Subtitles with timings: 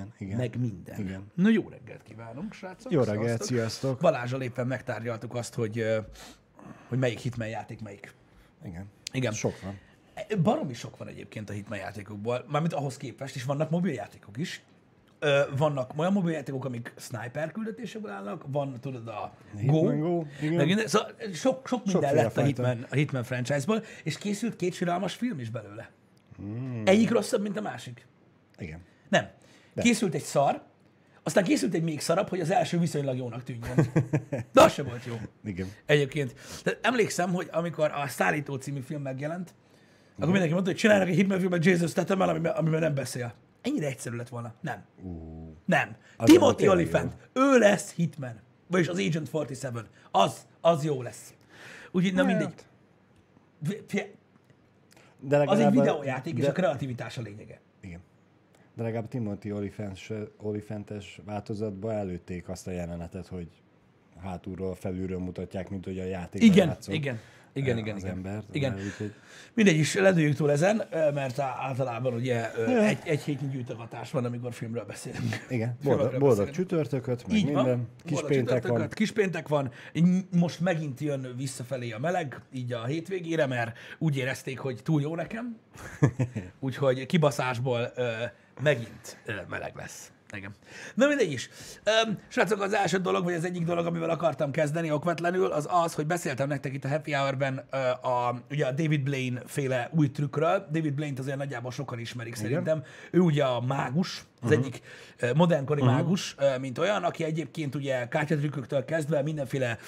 [0.00, 0.36] Igen, igen.
[0.36, 0.98] meg minden.
[0.98, 1.30] Igen.
[1.34, 2.92] Na jó reggelt kívánunk, srácok.
[2.92, 3.46] Jó reggelt, Szevasztok.
[3.46, 4.00] sziasztok.
[4.00, 5.84] Balázsal éppen megtárgyaltuk azt, hogy,
[6.88, 8.14] hogy melyik Hitman játék melyik.
[8.64, 8.86] Igen.
[9.12, 9.32] Igen.
[9.32, 9.78] Sok van.
[10.42, 14.62] Baromi sok van egyébként a Hitman játékokból, mármint ahhoz képest, és vannak mobiljátékok is.
[15.18, 20.66] Ö, vannak olyan mobiljátékok, amik sniper küldetésekből állnak, van, tudod, a Go, Hitman Go, igen.
[20.66, 22.42] minden, szóval sok, sok minden Sokféle lett a.
[22.42, 25.90] Hitman, a Hitman franchise-ból, és készült két siralmas film is belőle.
[26.36, 26.82] Hmm.
[26.84, 28.06] Egyik rosszabb, mint a másik.
[28.58, 28.80] Igen.
[29.08, 29.28] Nem.
[29.82, 30.62] Készült egy szar,
[31.22, 33.92] aztán készült egy még szarabb, hogy az első viszonylag jónak tűnjön.
[34.52, 35.14] De az sem volt jó.
[35.44, 35.68] Igen.
[35.86, 36.34] Egyébként.
[36.62, 39.54] Tehát emlékszem, hogy amikor a Szállító című film megjelent,
[40.14, 43.34] akkor mindenki mondta, hogy csinálnak egy Hitman filmet Jason statham amiben, amiben nem beszél.
[43.62, 44.54] Ennyire egyszerű lett volna.
[44.60, 44.84] Nem.
[45.02, 45.96] Uh, Nem.
[46.16, 47.14] Az Timothy Olyphant.
[47.32, 48.40] Ő lesz Hitman.
[48.66, 49.90] Vagyis az Agent 47.
[50.10, 51.34] Az, az jó lesz.
[51.90, 52.26] Úgyhogy, na Hát.
[52.26, 52.54] mindegy.
[55.20, 57.60] De Az egy videójáték, és de, a kreativitás a lényege.
[57.80, 58.00] Igen.
[58.74, 63.48] De legalább Timothy Olyphant- Olyphantes változatban előtték azt a jelenetet, hogy
[64.22, 67.18] hátulról, felülről mutatják, mint hogy a játékban Igen, játszol, igen.
[67.52, 68.10] Igen, eh, igen, igen.
[68.10, 68.54] embert.
[68.54, 68.72] Igen.
[68.72, 69.12] Mert Úgyhogy,
[69.54, 72.82] Mindegy is, ledőjük túl ezen, ö, mert általában ugye ö, Ja.
[72.84, 75.46] egy, egy hétnyi gyűjtögatás van, amikor filmről beszélünk.
[75.48, 76.54] igen, boldog, boldog beszélünk.
[76.54, 77.64] csütörtököt, meg Így minden.
[77.64, 77.88] van.
[78.04, 78.88] Kis péntek van.
[78.88, 79.70] Kis péntek van.
[80.30, 85.14] Most megint jön visszafelé a meleg, így a hétvégére, mert úgy érezték, hogy túl jó
[85.14, 85.56] nekem.
[86.60, 87.92] Úgyhogy kibaszásból
[88.62, 90.12] megint meleg lesz.
[90.32, 90.54] Igen.
[90.94, 91.48] Na mindegy is.
[91.84, 95.94] Öm, srácok, az első dolog, vagy az egyik dolog, amivel akartam kezdeni okvetlenül, az az,
[95.94, 97.76] hogy beszéltem nektek itt a Happy Hour-ben ö,
[98.08, 100.68] a, ugye a David Blaine féle új trükkről.
[100.72, 102.44] David Blaine-t azért nagyjából sokan ismerik Igen.
[102.44, 102.82] szerintem.
[103.10, 104.64] Ő ugye a mágus, az uh-huh.
[104.64, 104.82] egyik
[105.34, 105.96] modernkori uh-huh.
[105.96, 109.78] mágus, ö, mint olyan, aki egyébként ugye kártyatrükköktől kezdve mindenféle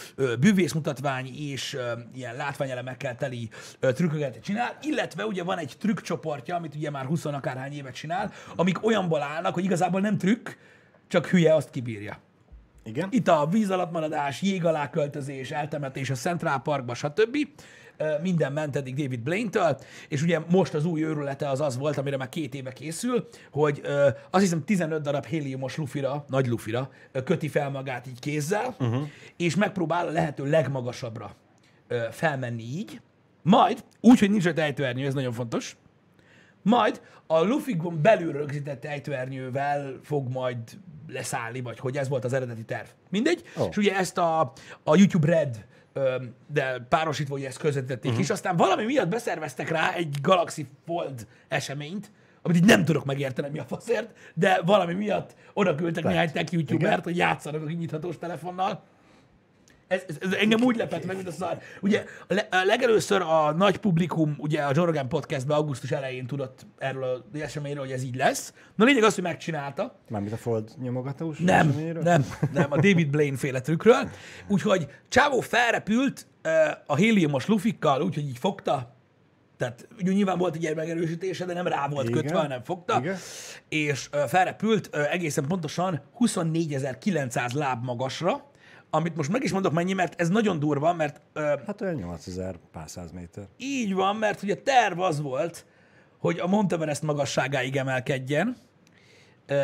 [0.41, 1.79] bűvészmutatvány és
[2.15, 3.49] ilyen látványelemekkel teli
[3.81, 8.85] trükköket csinál, illetve ugye van egy trükkcsoportja, amit ugye már 20 akárhány évet csinál, amik
[8.85, 10.49] olyanból állnak, hogy igazából nem trükk,
[11.09, 12.19] csak hülye azt kibírja.
[12.85, 13.09] Igen.
[13.11, 17.37] Itt a víz alatt maradás, jég alá költözés, eltemetés a Central Parkba, stb.
[18.23, 22.17] Minden ment eddig David Blaine-től, és ugye most az új őrülete az az volt, amire
[22.17, 23.83] már két éve készül, hogy
[24.31, 26.91] azt hiszem 15 darab héliumos lufira, nagy lufira
[27.25, 29.09] köti fel magát így kézzel, uh-huh.
[29.37, 31.35] és megpróbál a lehető legmagasabbra
[32.11, 33.01] felmenni így,
[33.43, 35.77] majd, úgy, hogy nincs rajta ejtőernyő, ez nagyon fontos,
[36.63, 40.59] majd a lufikon belül rögzített ejtőernyővel fog majd
[41.09, 42.87] leszállni, vagy hogy ez volt az eredeti terv.
[43.11, 43.43] Mindegy.
[43.59, 43.67] Ó.
[43.71, 44.53] És ugye ezt a,
[44.85, 45.67] a YouTube Red
[46.47, 48.25] de párosítva ugye ezt közvetítették uh-huh.
[48.25, 52.11] is, aztán valami miatt beszerveztek rá egy Galaxy Fold eseményt,
[52.43, 56.53] amit így nem tudok megérteni, mi a faszért, de valami miatt oda küldtek néhány tech
[56.53, 58.83] youtubert, hogy játszanak a kinyithatós telefonnal.
[59.89, 61.59] Ez, ez, ez engem úgy lepett meg, mint a szar.
[61.81, 66.27] Ugye a le, a legelőször a nagy publikum, ugye a Joe Rogan podcastben augusztus elején
[66.27, 68.55] tudott erről az eseményről, hogy ez így lesz.
[68.75, 69.99] Na lényeg az, hogy megcsinálta.
[70.09, 72.03] Mármint a Fold nyomogatós Nem, eseményről?
[72.03, 74.11] nem, nem, a David Blaine féle trükkről.
[74.49, 76.53] Úgyhogy Csávó felrepült uh,
[76.87, 78.95] a héliumos lufikkal, úgyhogy így fogta,
[79.57, 82.23] tehát ugye nyilván volt egy megerősítése, de nem rá volt Igen.
[82.23, 83.17] kötve, hanem fogta, Igen.
[83.69, 88.51] és uh, felrepült uh, egészen pontosan 24.900 láb magasra,
[88.95, 92.55] amit most meg is mondok mennyi, mert ez nagyon durva, mert uh, Hát olyan 8000
[92.73, 93.45] pár száz méter.
[93.57, 95.65] így van, mert ugye a terv az volt,
[96.19, 98.57] hogy a Monteverest magasságáig emelkedjen,
[99.47, 99.57] Ö,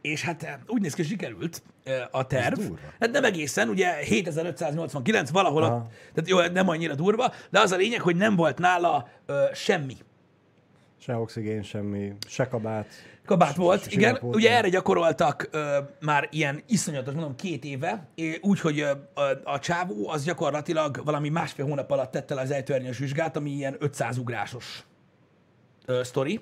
[0.00, 2.60] és hát úgy néz ki, sikerült ö, a terv.
[3.00, 5.74] Hát nem egészen, ugye 7589 valahol Aha.
[5.76, 9.44] ott, tehát jó, nem annyira durva, de az a lényeg, hogy nem volt nála ö,
[9.54, 9.96] semmi.
[11.04, 12.86] Se oxigén, semmi, se kabát.
[13.24, 14.08] Kabát volt, s- igen.
[14.08, 18.08] sillapót, Ugye erre gyakoroltak ö, már ilyen iszonyatos, mondom, két éve,
[18.40, 22.98] úgyhogy ö, a, a csávó az gyakorlatilag valami másfél hónap alatt tette le az ejtőernyős
[22.98, 24.84] vizsgát, ami ilyen 500 ugrásos
[25.86, 26.40] ö, sztori.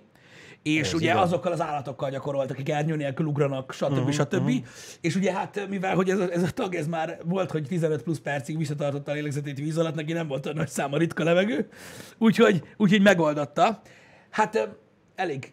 [0.63, 1.17] És Ez ugye igen.
[1.17, 3.93] azokkal az állatokkal gyakoroltak, akik ernyő nélkül ugranak, stb.
[3.93, 4.35] Uh-huh, stb.
[4.35, 4.55] Uh-huh.
[5.01, 8.03] És ugye hát, mivel hogy ez a, ez a tag, ez már volt, hogy 15
[8.03, 11.69] plusz percig visszatartotta a lélegzetét víz alatt, neki nem volt olyan nagy száma ritka levegő,
[12.19, 13.83] úgyhogy, úgyhogy megoldotta.
[14.33, 14.69] Hát
[15.15, 15.53] elég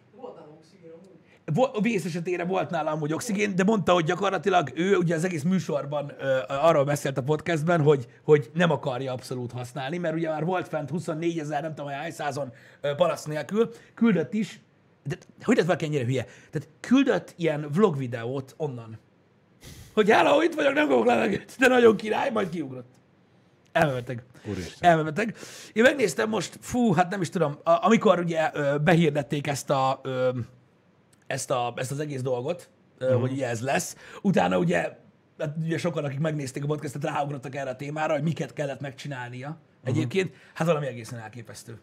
[1.54, 5.42] Vo- Vész esetére volt nála amúgy oxigén, de mondta, hogy gyakorlatilag ő ugye az egész
[5.42, 10.44] műsorban ö, arról beszélt a podcastben, hogy, hogy nem akarja abszolút használni, mert ugye már
[10.44, 12.52] volt fent 24 ezer, nem tudom, hány százon
[12.96, 14.60] palasz nélkül, küldött is,
[15.04, 16.24] de hogy lett valaki ennyire hülye?
[16.24, 18.98] Tehát küldött ilyen vlog videót onnan.
[19.94, 22.99] Hogy hála, itt vagyok, nem fogok levegőt, de nagyon király, majd kiugrott.
[23.72, 24.22] Elmebeteg.
[24.44, 24.90] Úristen.
[24.90, 25.36] Elmebeteg.
[25.72, 30.00] Én megnéztem most, fú, hát nem is tudom, amikor ugye behirdették ezt a,
[31.26, 32.70] ezt, a, ezt az egész dolgot,
[33.00, 33.20] uh-huh.
[33.20, 33.96] hogy ugye ez lesz.
[34.22, 34.96] Utána ugye,
[35.38, 39.48] hát ugye sokan, akik megnézték a podcastet, ráugrottak erre a témára, hogy miket kellett megcsinálnia.
[39.48, 39.96] Uh-huh.
[39.96, 41.78] Egyébként, hát valami egészen elképesztő.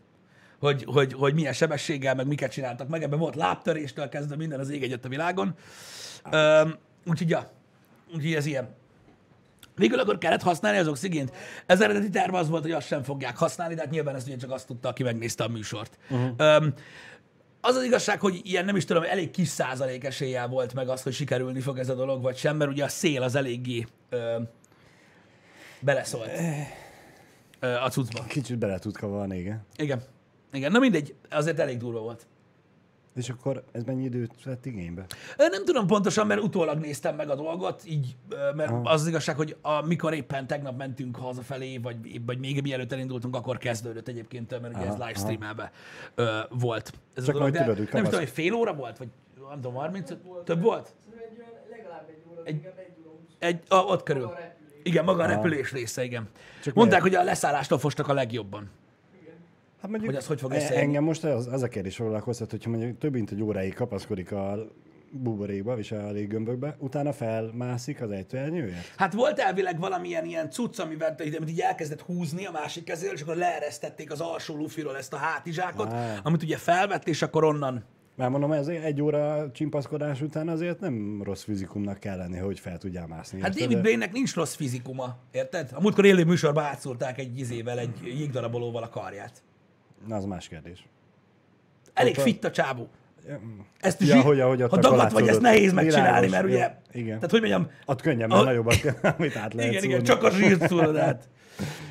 [0.59, 3.03] hogy, hogy, hogy milyen sebességgel, meg miket csináltak meg.
[3.03, 5.55] Ebben volt lábtöréstől kezdve minden az ég egyet a világon.
[6.31, 7.51] Öm, úgyhogy, ja,
[8.15, 8.75] úgyhogy ez ilyen.
[9.77, 11.31] Végül akkor kellett használni az oxigént.
[11.65, 14.35] Ez eredeti terv az volt, hogy azt sem fogják használni, de hát nyilván ezt ugye
[14.35, 15.97] csak azt tudta, aki megnézte a műsort.
[16.09, 16.29] Uh-huh.
[16.37, 16.73] Öm,
[17.61, 21.01] az az igazság, hogy ilyen nem is tudom, elég kis százalék eséllyel volt meg az,
[21.03, 24.39] hogy sikerülni fog ez a dolog, vagy sem, mert ugye a szél az eléggé ö,
[25.79, 26.31] beleszólt
[27.59, 28.23] ö, a cuccba.
[28.23, 29.65] Kicsit bele tud kavarni, igen.
[29.75, 30.01] Igen.
[30.51, 32.25] Igen, na mindegy, azért elég durva volt.
[33.17, 35.05] És akkor ez mennyi időt vett igénybe?
[35.37, 38.15] Nem tudom pontosan, mert utólag néztem meg a dolgot, így,
[38.55, 38.89] mert Aha.
[38.89, 43.57] az az igazság, hogy amikor éppen tegnap mentünk hazafelé, vagy, vagy még mielőtt elindultunk, akkor
[43.57, 45.71] kezdődött egyébként, mert ugye ez Aha, livestreamelve
[46.15, 46.93] ö, volt.
[47.15, 49.07] Ez Csak a dolog, tudod, nem tudom, hogy fél óra volt, vagy
[49.49, 50.11] nem tudom, 30,
[50.43, 50.93] több volt?
[51.15, 52.69] Egy olyan legalább egy óra, Egy-
[53.39, 54.31] egy a, ott körül.
[54.83, 56.27] Igen, maga a repülés része, igen.
[56.63, 57.15] Csak Mondták, miért?
[57.15, 58.69] hogy a leszállástól fostak a legjobban.
[59.81, 60.81] Hát mondjuk, Hogy az hogy fog e- összejönni?
[60.85, 64.57] Engem most az, az a kérdés foglalkoztat, hogyha mondjuk több mint egy óráig kapaszkodik a
[65.11, 68.93] buborékba, és a léggömbökbe, utána felmászik az ejtőernyőért?
[68.97, 73.21] Hát volt elvileg valamilyen ilyen cucc, amivel, amit így elkezdett húzni a másik kezéről, és
[73.21, 76.19] akkor leeresztették az alsó lufiról ezt a hátizsákot, Á.
[76.23, 77.83] amit ugye felvett, és akkor onnan
[78.15, 82.77] Már mondom, ez egy óra csimpaszkodás után azért nem rossz fizikumnak kell lenni, hogy fel
[82.77, 83.41] tudjál mászni.
[83.41, 83.55] Hát?
[83.55, 85.69] David Blaine-nek nincs rossz fizikuma, érted?
[85.73, 89.43] A múltkor élő műsorban átszúrták egy izével, egy jégdarabolóval a karját.
[90.07, 90.87] Na, az más kérdés.
[91.93, 92.87] Elég fit a csábú.
[93.79, 97.15] Ezt is Ja, hogy- ahogy ha a dagadt vagy, ezt nehéz megcsinálni, mert ugye, Igen.
[97.15, 100.31] tehát hogy mondjam, Ott könnyebben A- nagyobbat kell, amit át lehet igen, igen, csak a
[100.31, 101.27] zsírt szúrod át.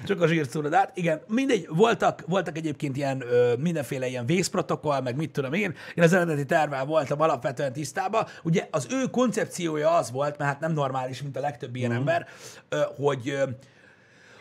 [0.07, 0.97] Csak a zsírt szúrod át.
[0.97, 5.75] Igen, mindegy, voltak, voltak egyébként ilyen ö, mindenféle ilyen vészprotokoll, meg mit tudom én.
[5.95, 8.27] Én az eredeti tervvel voltam alapvetően tisztában.
[8.43, 12.27] Ugye az ő koncepciója az volt, mert hát nem normális, mint a legtöbb ilyen ember,
[12.69, 13.43] ö, hogy ö,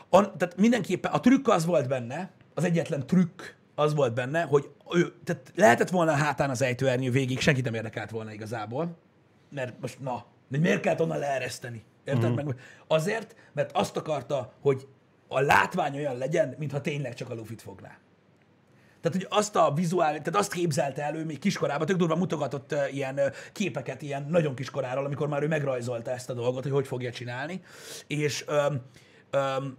[0.10, 3.42] a, tehát mindenképpen a trükk az volt benne, az egyetlen trükk
[3.76, 7.74] az volt benne, hogy ő, tehát lehetett volna a hátán az ejtőernyő végig, senkit nem
[7.74, 8.98] érdekelt volna igazából,
[9.50, 11.84] mert most na, de miért kellett onnan leereszteni?
[12.04, 12.46] Érted uh-huh.
[12.46, 12.56] meg?
[12.88, 14.88] Azért, mert azt akarta, hogy
[15.28, 17.98] a látvány olyan legyen, mintha tényleg csak a lufit fogná.
[19.02, 22.96] Tehát, hogy azt a vizuál, tehát azt képzelte elő még kiskorában, tök durva mutogatott uh,
[22.96, 26.88] ilyen uh, képeket, ilyen nagyon kiskoráról, amikor már ő megrajzolta ezt a dolgot, hogy hogy
[26.88, 27.62] fogja csinálni.
[28.08, 28.82] És um,
[29.34, 29.78] um,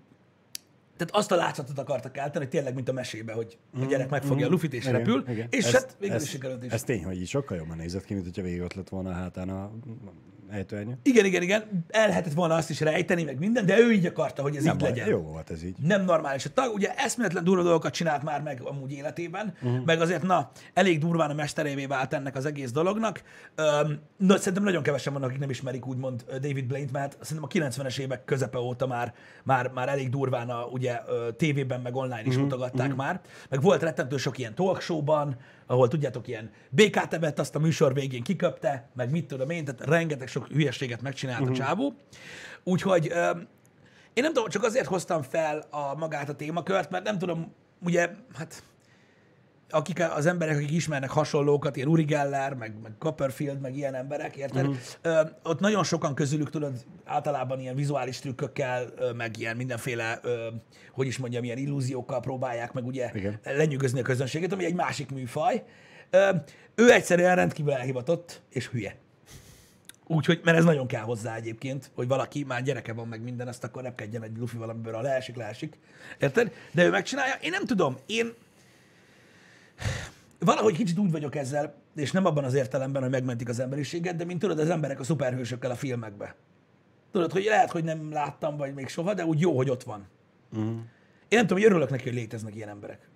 [0.97, 4.47] tehát azt a látszatot akartak eltenni, hogy tényleg, mint a mesébe, hogy a gyerek megfogja
[4.47, 4.85] a lufit és.
[4.85, 5.47] Igen, repül, igen.
[5.51, 6.73] és Ez- hát végül is sikerült is.
[6.73, 9.13] Ez tény, hogy így sokkal jobban nézett ki, mint hogyha végig ott lett volna a
[9.13, 9.71] hátán a
[10.51, 10.99] ejtőernyő.
[11.03, 14.43] Igen, igen, igen, el lehetett volna azt is rejteni, meg minden, de ő így akarta,
[14.43, 15.09] hogy ez Nem így baj, legyen.
[15.09, 15.77] Jó volt ez így.
[15.83, 16.45] nem normális.
[16.45, 19.85] A tag ugye eszméletlen durva dolgokat csinált már meg amúgy életében, uh-huh.
[19.85, 23.23] meg azért, na, elég durván a mesterévé vált ennek az egész dolognak.
[23.55, 27.69] Öm, na, szerintem nagyon kevesen vannak, akik nem ismerik úgymond David Blaine-t, mert szerintem a
[27.69, 29.15] 90-es évek közepe óta már,
[29.45, 31.01] már, már elég durván a, ugye
[31.37, 32.43] tévében, meg online is uh-huh.
[32.43, 33.05] mutogatták uh-huh.
[33.05, 33.21] már.
[33.49, 38.23] Meg volt rettentő sok ilyen talkshowban, ahol tudjátok, ilyen békát evett, azt a műsor végén
[38.23, 41.57] kiköpte, meg mit tudom én, tehát rengeteg sok hülyességet megcsinált uh-huh.
[41.57, 41.95] a csávó.
[42.65, 43.49] Úgyhogy öm,
[44.13, 48.11] én nem tudom, csak azért hoztam fel a magát a témakört, mert nem tudom, ugye,
[48.35, 48.63] hát
[49.71, 54.37] akik az emberek, akik ismernek hasonlókat, ilyen Uri Geller, meg, meg Copperfield, meg ilyen emberek,
[54.37, 54.67] érted?
[54.67, 54.79] Uh-huh.
[55.03, 58.87] Ö, ott nagyon sokan közülük, tudod, általában ilyen vizuális trükkökkel,
[59.17, 60.47] meg ilyen mindenféle, ö,
[60.93, 63.41] hogy is mondjam, ilyen illúziókkal próbálják meg ugye Igen.
[63.43, 65.65] lenyűgözni a közönséget, ami egy másik műfaj.
[66.11, 66.31] Ö,
[66.75, 68.97] ő egyszerűen rendkívül elhivatott és hülye.
[70.09, 73.65] Úgyhogy, mert ez nagyon kell hozzá egyébként, hogy valaki már gyereke van meg minden, azt
[73.65, 75.79] akkor repkedjen egy lufi valamiből, ha leesik, leesik.
[76.19, 76.53] Érted?
[76.73, 77.35] De ő megcsinálja.
[77.41, 78.35] Én nem tudom, én
[80.39, 84.25] valahogy kicsit úgy vagyok ezzel, és nem abban az értelemben, hogy megmentik az emberiséget, de
[84.25, 86.35] mint tudod, az emberek a szuperhősökkel a filmekbe.
[87.13, 90.07] Tudod, hogy lehet, hogy nem láttam, vagy még soha, de úgy jó, hogy ott van.
[90.53, 90.69] Uh-huh.
[91.29, 93.09] Én nem tudom, hogy örülök neki, hogy léteznek ilyen emberek.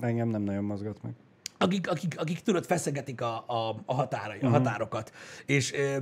[0.00, 1.12] Engem nem nagyon mozgat meg.
[1.58, 5.12] akik, akik, akik tudod, feszegetik a, a, a, határai, a határokat.
[5.46, 5.96] És ö,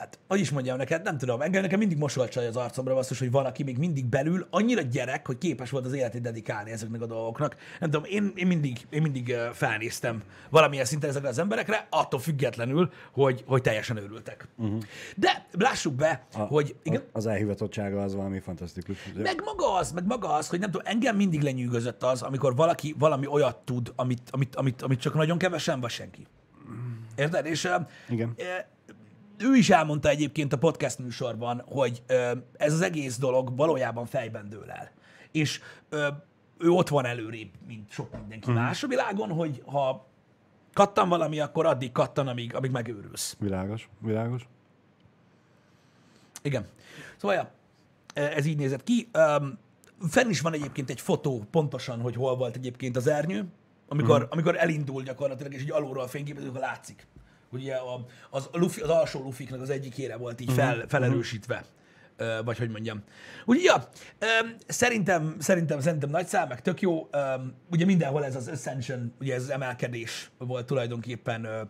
[0.00, 3.30] hát, hogy is mondjam neked, nem tudom, engem nekem mindig mosolcsaj az arcomra basszus, hogy
[3.30, 7.06] van, aki még mindig belül annyira gyerek, hogy képes volt az életét dedikálni ezeknek a
[7.06, 7.56] dolgoknak.
[7.80, 12.92] Nem tudom, én, én mindig, én mindig felnéztem valamilyen szinten ezekre az emberekre, attól függetlenül,
[13.12, 14.48] hogy, hogy teljesen őrültek.
[14.56, 14.82] Uh-huh.
[15.16, 18.96] De lássuk be, A, hogy igen, az elhivatottsága az valami fantasztikus.
[19.16, 22.94] meg maga az, meg maga az, hogy nem tudom, engem mindig lenyűgözött az, amikor valaki
[22.98, 26.26] valami olyat tud, amit, amit, amit, amit csak nagyon kevesen, vagy senki.
[27.16, 27.46] Érted?
[27.46, 27.68] És
[28.08, 28.34] Igen.
[28.36, 28.42] ö,
[29.40, 34.48] ő is elmondta egyébként a podcast műsorban, hogy ö, ez az egész dolog valójában fejben
[34.48, 34.90] dől el.
[35.32, 36.08] És ö,
[36.58, 40.06] ő ott van előrébb, mint sok mindenki más a világon, hogy ha
[40.72, 43.36] kattan valami, akkor addig kattan, amíg, amíg megőrülsz.
[43.40, 44.48] Világos, világos.
[46.42, 46.66] Igen.
[47.16, 47.50] Szóval, ja,
[48.14, 49.10] ez így nézett ki.
[50.08, 53.46] Fenn is van egyébként egy fotó pontosan, hogy hol volt egyébként az ernyő,
[53.88, 54.28] amikor, Mhm.
[54.30, 57.06] amikor elindul gyakorlatilag, és így alulról fényképezik, akkor látszik.
[57.52, 60.48] Ugye a, az, a lufi, az alsó lufiknak az egyik ére volt Mhm.
[60.50, 61.64] így fel, felerősítve.
[62.16, 63.02] Ö, vagy hogy mondjam.
[63.44, 63.88] Úgyhogy, ja,
[64.66, 67.08] szerintem, szerintem, szerintem nagy szám, meg tök jó.
[67.70, 71.68] Ugye mindenhol ez az Ascension, ugye ez az emelkedés volt tulajdonképpen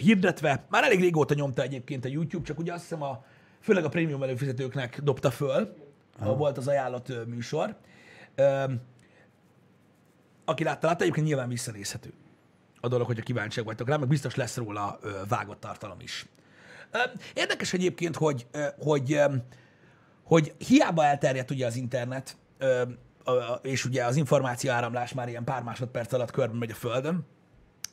[0.00, 0.64] hirdetve.
[0.70, 3.24] Már elég régóta nyomta egyébként a YouTube, csak ugye azt hiszem a,
[3.60, 5.76] főleg a prémium előfizetőknek dobta föl,
[6.18, 7.76] ahol volt az ajánlott ö, műsor.
[10.44, 12.12] Aki látta, látta, egyébként nyilván visszanézhető
[12.80, 16.26] a dolog, hogyha kíváncsiak vagytok rá, meg biztos lesz róla ö, vágott tartalom is.
[16.90, 16.98] Ö,
[17.34, 19.34] Érdekes egyébként, hogy, ö, hogy, ö,
[20.24, 22.82] hogy hiába elterjedt ugye az internet, ö,
[23.24, 27.26] a- és ugye az információ áramlás már ilyen pár másodperc alatt körbe megy a Földön,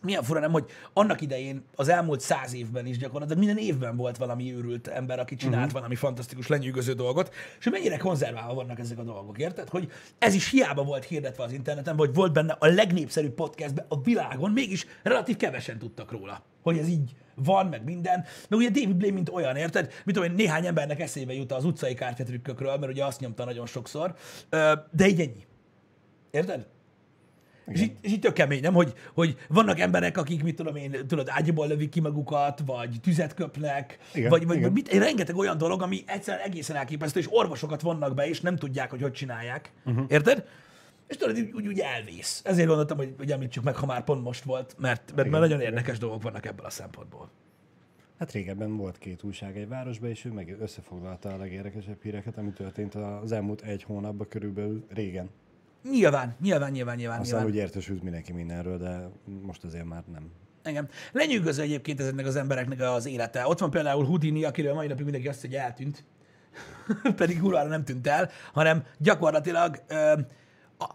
[0.03, 4.17] milyen fura nem, hogy annak idején, az elmúlt száz évben is gyakorlatilag minden évben volt
[4.17, 5.73] valami őrült ember, aki csinált uh-huh.
[5.73, 9.69] valami fantasztikus, lenyűgöző dolgot, és mennyire konzerválva vannak ezek a dolgok, érted?
[9.69, 14.01] Hogy ez is hiába volt hirdetve az interneten, vagy volt benne a legnépszerűbb podcastben a
[14.01, 18.25] világon, mégis relatív kevesen tudtak róla, hogy ez így van, meg minden.
[18.49, 19.91] Meg ugye David Blaine, mint olyan, érted?
[20.05, 23.65] Mit tudom én, néhány embernek eszébe jut az utcai kártyatrükkökről, mert ugye azt nyomta nagyon
[23.65, 24.15] sokszor,
[24.91, 25.45] de így ennyi.
[26.31, 26.67] Érted?
[27.65, 28.73] És így, és így tök kemény, nem?
[28.73, 33.33] Hogy, hogy vannak emberek, akik, mit tudom én, tudod, ágyból lövik ki magukat, vagy tüzet
[33.33, 34.71] köpnek, Igen, vagy, vagy, igen.
[34.71, 38.89] mit, rengeteg olyan dolog, ami egyszerűen egészen elképesztő, és orvosokat vonnak be, és nem tudják,
[38.89, 39.71] hogy hogy csinálják.
[39.85, 40.05] Uh-huh.
[40.07, 40.45] Érted?
[41.07, 42.41] És tudod, úgy, úgy, úgy elvész.
[42.45, 45.61] Ezért gondoltam, hogy, hogy említsük meg, ha már pont most volt, mert, mert, mert nagyon
[45.61, 47.29] érdekes dolgok vannak ebből a szempontból.
[48.19, 52.51] Hát régebben volt két újság egy városban, és ő meg összefoglalta a legérdekesebb híreket, ami
[52.51, 55.29] történt az elmúlt egy hónapban körülbelül régen.
[55.89, 57.19] Nyilván, nyilván, nyilván, nyilván.
[57.19, 57.55] Aztán nyilván.
[57.55, 59.09] úgy értesült mindenki mindenről, de
[59.41, 60.31] most azért már nem.
[60.65, 60.89] Igen.
[61.11, 63.47] Lenyűgöző egyébként ezeknek az embereknek az élete.
[63.47, 66.03] Ott van például Houdini, akiről mai napig mindenki azt hogy eltűnt.
[67.15, 70.17] Pedig kurvára nem tűnt el, hanem gyakorlatilag, ö, a,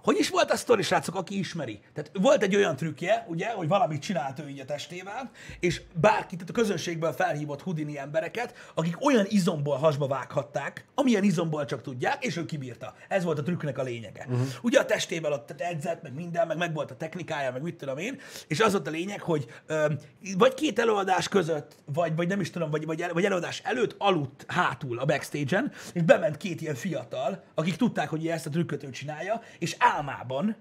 [0.02, 1.80] hogy is volt a sztori, srácok, aki ismeri?
[1.94, 5.30] Tehát volt egy olyan trükkje, ugye, hogy valamit csinált ő így a testével,
[5.60, 11.64] és bárki, tehát a közönségből felhívott Houdini embereket, akik olyan izomból hasba vághatták, amilyen izomból
[11.64, 12.94] csak tudják, és ő kibírta.
[13.08, 14.26] Ez volt a trükknek a lényege.
[14.28, 14.46] Uh-huh.
[14.62, 17.98] Ugye a testével ott edzett, meg minden, meg meg volt a technikája, meg mit tudom
[17.98, 19.92] én, és az volt a lényeg, hogy ö,
[20.36, 23.94] vagy két előadás között, vagy, vagy nem is tudom, vagy, vagy, el, vagy előadás előtt
[23.98, 28.82] aludt hátul a backstage-en, és bement két ilyen fiatal, akik tudták, hogy ezt a trükköt
[28.82, 30.56] ő csinálja, és álmában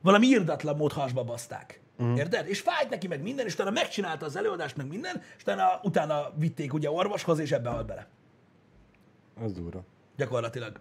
[0.00, 1.80] valami irdatlan mód hasba baszták.
[2.02, 2.14] Mm.
[2.14, 2.48] Érted?
[2.48, 6.32] És fájt neki meg minden, és utána megcsinálta az előadást, meg minden, és utána, utána
[6.36, 8.06] vitték ugye orvoshoz, és ebbe halt bele.
[9.42, 9.84] Az durva.
[10.16, 10.80] Gyakorlatilag.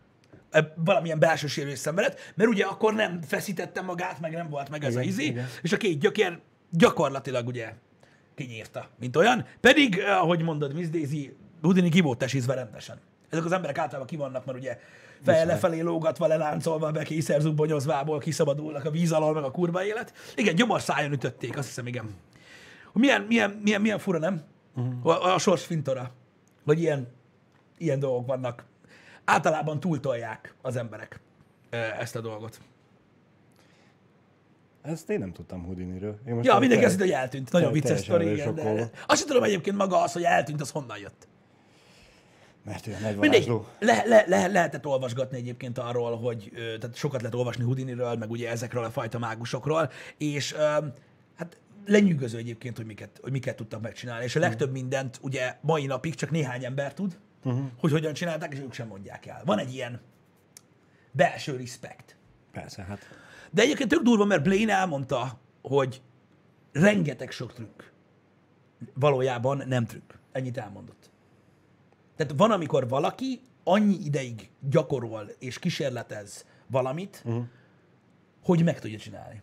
[0.49, 4.83] Ebb- Valamilyen belső sérülés szenvedett, mert ugye akkor nem feszítette magát, meg nem volt meg
[4.83, 5.47] ez a Igen, izé, igen.
[5.61, 6.39] és a két gyökér
[6.69, 7.73] gyakorlatilag ugye
[8.35, 9.45] kinyírta, mint olyan.
[9.59, 12.99] Pedig, eh, ahogy mondod, Miss Daisy, Houdini ki volt tesízve rendesen.
[13.29, 14.79] Ezek az emberek általában kivannak, mert ugye
[15.23, 20.13] fejjel lefelé lógatva, leláncolva, be kényszerzubbonyozvából kiszabadulnak a víz alól, meg a kurva élet.
[20.35, 22.15] Igen, gyomor szájon ütötték, azt hiszem, igen.
[22.93, 24.43] Milyen, milyen, milyen, milyen fura, nem?
[24.75, 25.07] Uh-huh.
[25.07, 26.11] A, a sors fintora.
[26.65, 27.07] Hogy ilyen,
[27.77, 28.65] ilyen dolgok vannak.
[29.25, 31.19] Általában túltolják az emberek
[31.69, 32.59] eh, ezt a dolgot.
[34.81, 36.19] Ezt én nem tudtam Houdiniről.
[36.27, 37.51] Én most Ja, mindenki azt hitt, hogy eltűnt.
[37.51, 38.41] Nagyon vicces sztori,
[39.07, 41.27] azt sem tudom egyébként maga az, hogy eltűnt, az honnan jött.
[42.67, 43.67] Mert olyan nagy Mindegy, varázsló.
[43.79, 48.49] le, le, le, lehetett olvasgatni egyébként arról, hogy tehát sokat lehet olvasni Houdiniről, meg ugye
[48.49, 50.55] ezekről a fajta mágusokról, és
[51.35, 55.85] hát lenyűgöző egyébként, hogy miket, hogy miket tudtak megcsinálni, és a legtöbb mindent ugye mai
[55.85, 57.65] napig csak néhány ember tud, uh-huh.
[57.79, 59.41] hogy hogyan csinálták, és ők sem mondják el.
[59.45, 60.01] Van egy ilyen
[61.11, 62.15] belső respekt.
[62.51, 62.99] Persze, hát
[63.51, 66.01] De egyébként tök durva, mert Blaine elmondta, hogy
[66.71, 67.83] rengeteg sok trükk
[68.93, 70.13] valójában nem trükk.
[70.31, 71.06] Ennyit elmondott.
[72.17, 77.43] Tehát van, amikor valaki annyi ideig gyakorol és kísérletez valamit, uh-huh.
[78.43, 79.41] hogy meg tudja csinálni.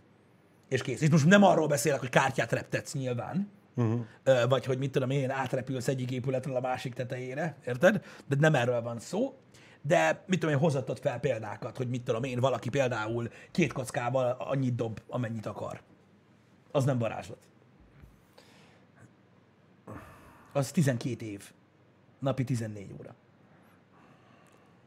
[0.68, 1.00] És kész.
[1.00, 4.00] És most nem arról beszélek, hogy kártyát reptetsz nyilván, uh-huh.
[4.48, 8.04] vagy hogy mit tudom én, átrepülsz egyik épületről a másik tetejére, érted?
[8.26, 9.38] De nem erről van szó.
[9.82, 14.36] De mit tudom én, hozattad fel példákat, hogy mit tudom én, valaki például két kockával
[14.38, 15.80] annyit dob, amennyit akar.
[16.72, 17.38] Az nem varázslat.
[20.52, 21.52] Az 12 év.
[22.24, 23.14] Napi 14 óra.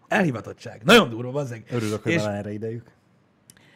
[0.08, 0.84] Elhivatottság.
[0.84, 1.66] Nagyon durva, bazzeg.
[1.72, 2.92] örülök, hogy És- van erre idejük.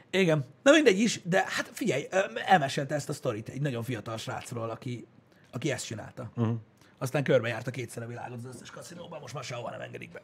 [0.09, 0.45] igen.
[0.63, 2.07] Na mindegy is, de hát figyelj,
[2.45, 5.07] elmesélte ezt a sztorit egy nagyon fiatal srácról, aki,
[5.51, 6.31] aki ezt csinálta.
[6.35, 6.55] Uh-huh.
[6.97, 10.21] Aztán körbejárta kétszer a világot az összes kaszinóban, most már sehova nem engedik be.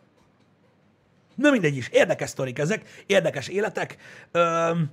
[1.35, 3.97] Na mindegy is, érdekes sztorik ezek, érdekes életek.
[4.31, 4.89] Öm,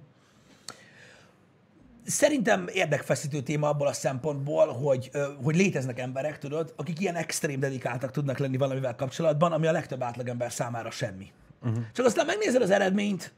[2.04, 5.11] szerintem érdekfeszítő téma abból a szempontból, hogy,
[5.42, 10.02] hogy léteznek emberek, tudod, akik ilyen extrém dedikáltak tudnak lenni valamivel kapcsolatban, ami a legtöbb
[10.02, 11.32] átlagember számára semmi.
[11.62, 11.84] Uh-huh.
[11.92, 13.32] Csak aztán megnézed az eredményt,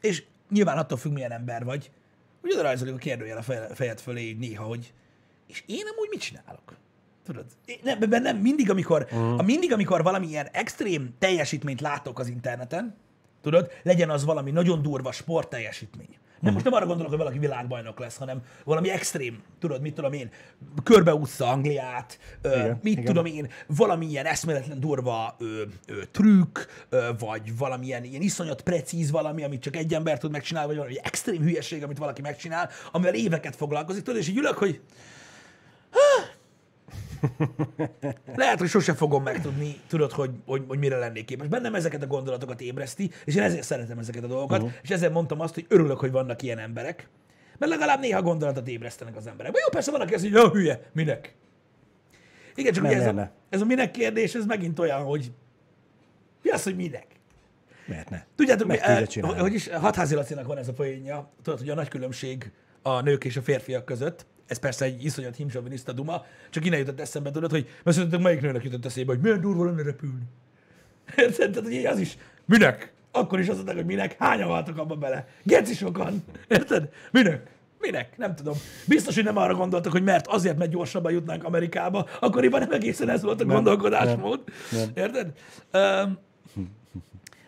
[0.00, 1.90] és nyilván attól függ, milyen ember vagy,
[2.40, 4.92] hogy oda rajzolik a kérdőjel a feje- fejed fölé így néha, hogy
[5.46, 6.76] és én amúgy mit csinálok?
[7.24, 7.44] Tudod?
[7.82, 9.44] Nem, nem, nem mindig, amikor, uh-huh.
[9.44, 12.96] mindig, amikor valamilyen extrém teljesítményt látok az interneten,
[13.42, 16.17] tudod, legyen az valami nagyon durva sport teljesítmény.
[16.40, 20.12] Nem, most nem arra gondolok, hogy valaki világbajnok lesz, hanem valami extrém, tudod, mit tudom
[20.12, 20.30] én,
[20.82, 23.04] körbeúszza Angliát, ö, Igen, mit igen.
[23.04, 29.44] tudom én, valamilyen eszméletlen durva ö, ö, trükk, ö, vagy valamilyen ilyen iszonyat precíz valami,
[29.44, 33.56] amit csak egy ember tud megcsinálni, vagy valami extrém hülyeség, amit valaki megcsinál, amivel éveket
[33.56, 34.80] foglalkozik, tudod, és így ülök, hogy
[38.36, 41.48] lehet, hogy sose fogom megtudni, tudod, hogy, hogy, hogy mire lennék képes.
[41.48, 44.76] Bennem ezeket a gondolatokat ébreszti, és én ezért szeretem ezeket a dolgokat, uh-huh.
[44.82, 47.08] és ezért mondtam azt, hogy örülök, hogy vannak ilyen emberek,
[47.58, 49.52] mert legalább néha gondolatot ébresztenek az emberek.
[49.52, 51.34] Vagy jó, persze van, aki azt mondja, hogy hülye, minek?
[52.54, 53.30] Igen, csak Nem, ugye ez, ne, a, ne.
[53.48, 55.32] ez a minek kérdés, ez megint olyan, hogy
[56.42, 57.06] mi az, hogy minek?
[57.86, 58.24] Miért ne?
[58.36, 59.06] Tudjátok, mi, eh,
[59.38, 63.24] hogy is Hatházi Lacinak van ez a poénja, tudod, hogy a nagy különbség a nők
[63.24, 67.50] és a férfiak között, ez persze egy iszonyat himsoviniszta duma, csak innen jutott eszembe, tudod,
[67.50, 70.22] hogy mert szerintetek melyik nőnek jutott eszébe, hogy milyen durva lenne repülni.
[71.16, 71.50] Érted?
[71.50, 72.92] Tehát, hogy az is, minek?
[73.10, 75.28] Akkor is azt mondták, hogy minek, hányan haltak abba bele?
[75.42, 76.24] Geci sokan.
[76.48, 76.88] Érted?
[77.10, 77.50] Minek?
[77.80, 78.16] Minek?
[78.16, 78.54] Nem tudom.
[78.86, 83.08] Biztos, hogy nem arra gondoltak, hogy mert azért, mert gyorsabban jutnánk Amerikába, akkoriban nem egészen
[83.08, 84.40] ez volt a gondolkodásmód.
[84.70, 84.88] nem.
[84.94, 85.32] Érted?
[85.72, 86.18] Um,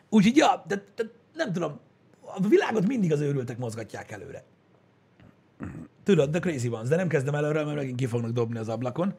[0.08, 1.02] Úgyhogy, ja, de, de
[1.34, 1.80] nem tudom,
[2.20, 4.44] a világot mindig az őrültek mozgatják előre.
[6.10, 9.14] Tudod, the crazy ones, de nem kezdem előre, mert megint ki fognak dobni az ablakon.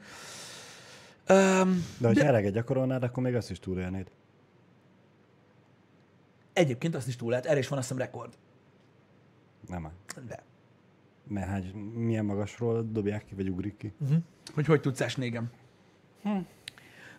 [1.30, 4.08] Um, De hogyha eleget gyakorolnád, akkor még azt is túlélnéd.
[6.54, 8.34] egyébként azt is túl lehet, erre is van azt hiszem rekord.
[9.68, 9.90] Nem.
[10.28, 10.44] De.
[11.28, 11.64] Mert hát
[11.96, 13.94] milyen magasról dobják ki, vagy ugrik ki.
[14.00, 14.18] Uh-huh.
[14.54, 15.52] Hogy hogy tudsz esni, igen.
[16.22, 16.38] Hm.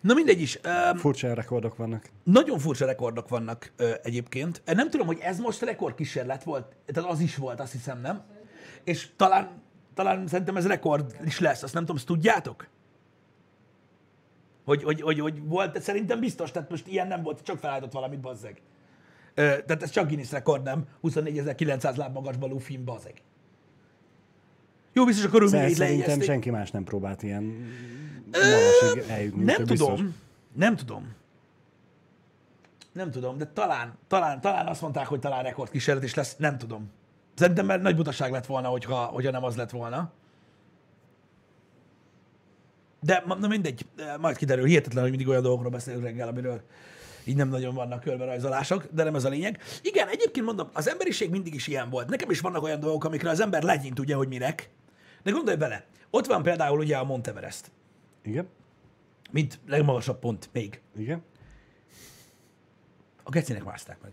[0.01, 0.59] Na mindegy is.
[0.91, 2.09] Um, Furcsa rekordok vannak.
[2.23, 4.61] Nagyon furcsa rekordok vannak ö, egyébként.
[4.65, 8.23] Nem tudom, hogy ez most rekordkísérlet volt, tehát az is volt, azt hiszem, nem?
[8.83, 9.61] És talán,
[9.93, 12.67] talán szerintem ez rekord is lesz, azt nem tudom, azt tudjátok?
[14.65, 18.19] Hogy, hogy, hogy, hogy volt, szerintem biztos, tehát most ilyen nem volt, csak felállított valamit,
[18.19, 18.61] bazzeg.
[19.33, 20.85] Ö, tehát ez csak Guinness rekord, nem?
[21.03, 23.21] 24.900 láb magasba lúfin, bazzeg.
[24.93, 26.29] Jó, biztos a körülményeit Szerintem leegyezték.
[26.29, 27.43] senki más nem próbált ilyen
[28.31, 29.43] magasig eljutni.
[29.43, 30.15] Nem tudom, biztos.
[30.53, 31.15] nem tudom.
[32.93, 36.91] Nem tudom, de talán, talán, talán azt mondták, hogy talán rekordkísérlet is lesz, nem tudom.
[37.33, 40.11] Szerintem mert nagy butaság lett volna, hogyha, hogyha nem az lett volna.
[42.99, 44.65] De na mindegy, eh, majd kiderül.
[44.65, 46.61] Hihetetlen, hogy mindig olyan dolgokról beszélünk reggel, amiről
[47.25, 49.61] így nem nagyon vannak körberajzolások, de nem ez a lényeg.
[49.81, 52.09] Igen, egyébként mondom, az emberiség mindig is ilyen volt.
[52.09, 54.69] Nekem is vannak olyan dolgok, amikre az ember legyint ugye, hogy minek.
[55.23, 57.71] De gondolj bele, ott van például ugye a Monteverest,
[58.23, 58.47] Igen?
[59.31, 60.81] mint legmagasabb pont még.
[60.95, 61.23] Igen?
[63.23, 64.11] A gecinek mászták meg.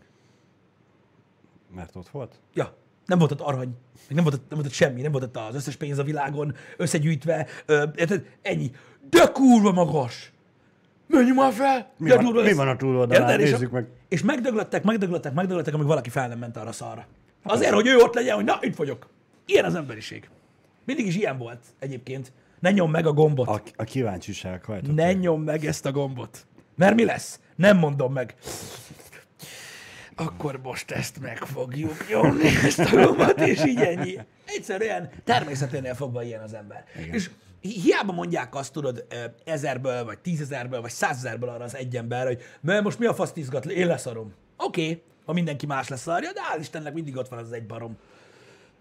[1.74, 2.40] Mert ott volt?
[2.54, 2.76] Ja,
[3.10, 3.68] nem volt ott arany,
[4.06, 6.02] meg nem volt ott, nem volt ott semmi, nem volt ott az összes pénz a
[6.02, 8.26] világon összegyűjtve, ö, érted?
[8.42, 8.70] Ennyi.
[9.10, 10.32] De kurva magas!
[11.06, 11.92] Menjünk már fel!
[11.96, 12.56] Mi de van- mi lesz.
[12.56, 13.22] van a túloldalán?
[13.28, 13.40] Érted?
[13.46, 13.86] És Nézzük meg.
[14.08, 17.06] És megdöglöttek, megdöglöttek, megdöglöttek, amíg valaki fel nem ment arra szarra.
[17.42, 19.08] Azért, hogy ő ott legyen, hogy na, itt vagyok.
[19.46, 20.28] Ilyen az emberiség.
[20.84, 22.32] Mindig is ilyen volt egyébként.
[22.60, 23.48] Ne nyom meg a gombot.
[23.48, 24.94] A, a kíváncsiság hajtott.
[24.94, 26.46] Ne nyom meg ezt a gombot.
[26.76, 27.40] Mert mi lesz?
[27.56, 28.34] Nem mondom meg.
[30.20, 34.18] Akkor most ezt meg fogjuk nyomni, ezt a gombot, és így ennyi.
[34.44, 36.84] Egyszerűen természeténél fogva ilyen az ember.
[36.98, 37.14] Igen.
[37.14, 37.30] És
[37.60, 42.26] hi- hiába mondják azt, tudod, ö, ezerből, vagy tízezerből, vagy százezerből arra az egy ember,
[42.26, 44.32] hogy mert most mi a faszt izgat, én leszarom.
[44.56, 47.96] Oké, okay, ha mindenki más leszarja, de hál' Istennek mindig ott van az egy barom.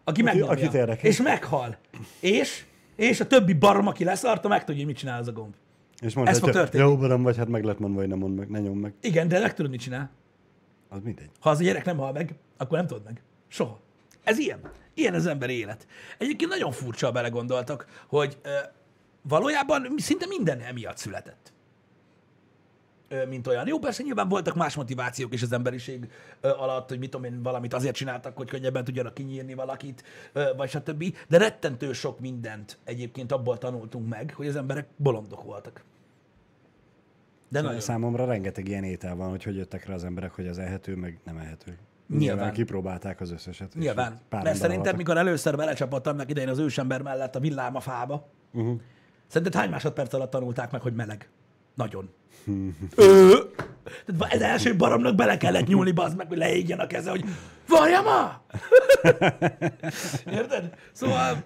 [0.03, 0.51] Aki megnyomja.
[0.51, 1.09] akit érdekel.
[1.09, 1.77] És meghal.
[2.19, 2.63] És,
[2.95, 5.53] és a többi barom, aki leszarta, meg tudja, hogy mit csinál az a gomb.
[6.01, 6.83] És mondta, Ez fog történni.
[6.83, 8.93] Jó, barom vagy, hát meg lett mondva, hogy nem mond meg, ne nyom meg.
[9.01, 10.09] Igen, de meg tudod, mit csinál.
[10.89, 11.29] Az mindegy.
[11.39, 13.21] Ha az a gyerek nem hal meg, akkor nem tudod meg.
[13.47, 13.79] Soha.
[14.23, 14.71] Ez ilyen.
[14.93, 15.87] Ilyen az ember élet.
[16.17, 18.49] Egyébként nagyon furcsa, belegondoltak, hogy ö,
[19.21, 21.53] valójában szinte minden emiatt született.
[23.07, 23.67] Ö, mint olyan.
[23.67, 26.09] Jó, persze nyilván voltak más motivációk is az emberiség
[26.41, 30.51] ö, alatt, hogy mit tudom én, valamit azért csináltak, hogy könnyebben tudjanak kinyírni valakit, ö,
[30.57, 31.15] vagy stb.
[31.27, 35.83] De rettentő sok mindent egyébként abból tanultunk meg, hogy az emberek bolondok voltak.
[37.49, 37.79] De nagyon.
[37.79, 41.19] Számomra rengeteg ilyen étel van, hogy hogy jöttek rá az emberek, hogy az ehető, meg
[41.25, 41.77] nem ehető.
[42.17, 42.51] Nyilván.
[42.53, 43.73] kipróbálták az összeset.
[43.75, 44.11] Nyilván.
[44.11, 44.97] pár Mert ember szerinted, haltak.
[44.97, 48.79] mikor először belecsapott annak idején az ősember mellett a villám a fába, Uh-huh.
[49.27, 51.29] szerinted hány másodperc alatt tanulták meg, hogy meleg?
[51.75, 52.09] Nagyon.
[52.95, 53.35] Ö,
[54.17, 57.23] Tehát ez első baromnak bele kellett nyúlni, bazd meg, hogy leégjen a keze, hogy
[57.67, 58.41] varja ma!
[60.31, 60.73] Érted?
[60.91, 61.43] Szóval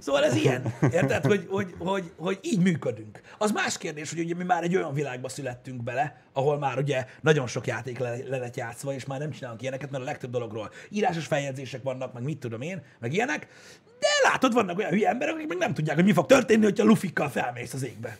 [0.00, 0.74] Szóval ez ilyen.
[0.92, 3.20] Érted, hogy, hogy, hogy, hogy így működünk.
[3.38, 7.06] Az más kérdés, hogy ugye mi már egy olyan világba születtünk bele, ahol már ugye
[7.20, 10.30] nagyon sok játék le, le lett játszva, és már nem csinálunk ilyeneket, mert a legtöbb
[10.30, 13.48] dologról írásos feljegyzések vannak, meg mit tudom én, meg ilyenek.
[13.98, 16.84] De látod, vannak olyan hülye emberek, akik még nem tudják, hogy mi fog történni, hogyha
[16.84, 18.16] lufikkal felmész az égbe.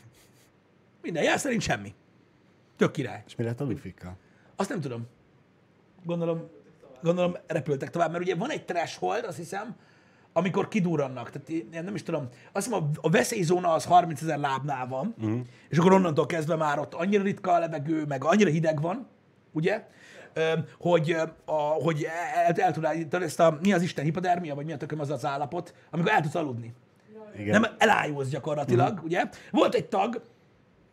[1.03, 1.95] Minden jel szerint semmi.
[2.77, 3.23] Tök király.
[3.27, 4.17] És mi lett a lufikkal?
[4.57, 5.07] Azt nem tudom.
[6.05, 6.51] Gondolom,
[7.03, 9.77] gondolom repültek tovább, mert ugye van egy threshold, azt hiszem,
[10.37, 11.31] amikor kidurrannak.
[11.31, 15.41] Tehát én nem is tudom, azt hiszem a, veszélyzóna az 30 ezer lábnál van, uh-huh.
[15.69, 19.07] és akkor onnantól kezdve már ott annyira ritka a levegő, meg annyira hideg van,
[19.53, 19.87] ugye,
[20.79, 22.07] hogy, a, hogy
[22.47, 25.11] el, el tudod állítani ezt a, mi az Isten hipodermia, vagy mi a tököm az
[25.11, 26.75] az állapot, amikor el tudsz aludni.
[27.39, 27.61] Igen.
[27.61, 29.05] Nem elájulsz gyakorlatilag, uh-huh.
[29.05, 29.25] ugye?
[29.51, 30.23] Volt egy tag,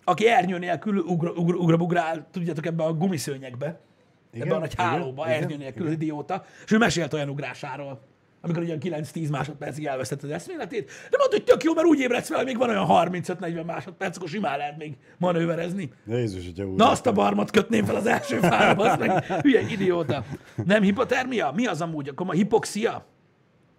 [0.04, 3.80] aki ernyő nélkül ugra, ugra, ugrabugrál, tudjátok, ebbe a gumiszőnyegbe,
[4.34, 7.30] Igen, ebbe a nagy igen, hálóba, igen, ernyő nélkül, az idióta, és ő mesélt olyan
[7.30, 8.02] ugrásáról,
[8.42, 12.28] amikor ugyan 9-10 másodpercig elvesztett az eszméletét, de mondta, hogy tök jó, mert úgy ébredsz
[12.28, 15.92] fel, hogy még van olyan 35-40 másodperc, akkor simán lehet még manőverezni.
[16.08, 16.76] Jézus, hogyha úgy.
[16.78, 20.24] Na azt a barmat kötném fel az első fára, az meg hülye idióta.
[20.66, 21.52] Nem hipotermia?
[21.52, 22.08] Mi az amúgy?
[22.10, 23.06] Akkor ma hipoxia?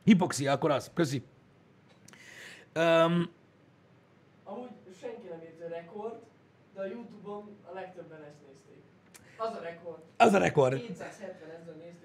[0.05, 0.91] Hipoxia, akkor az.
[0.95, 1.23] Köszi.
[2.77, 3.31] Um,
[4.45, 4.69] Amúgy
[5.01, 6.15] senki nem érti a rekord,
[6.75, 8.83] de a Youtube-on a legtöbben ezt nézték.
[9.37, 10.03] Az a rekord.
[10.17, 10.81] az a rekord.
[10.81, 12.02] 270 ezer nézték.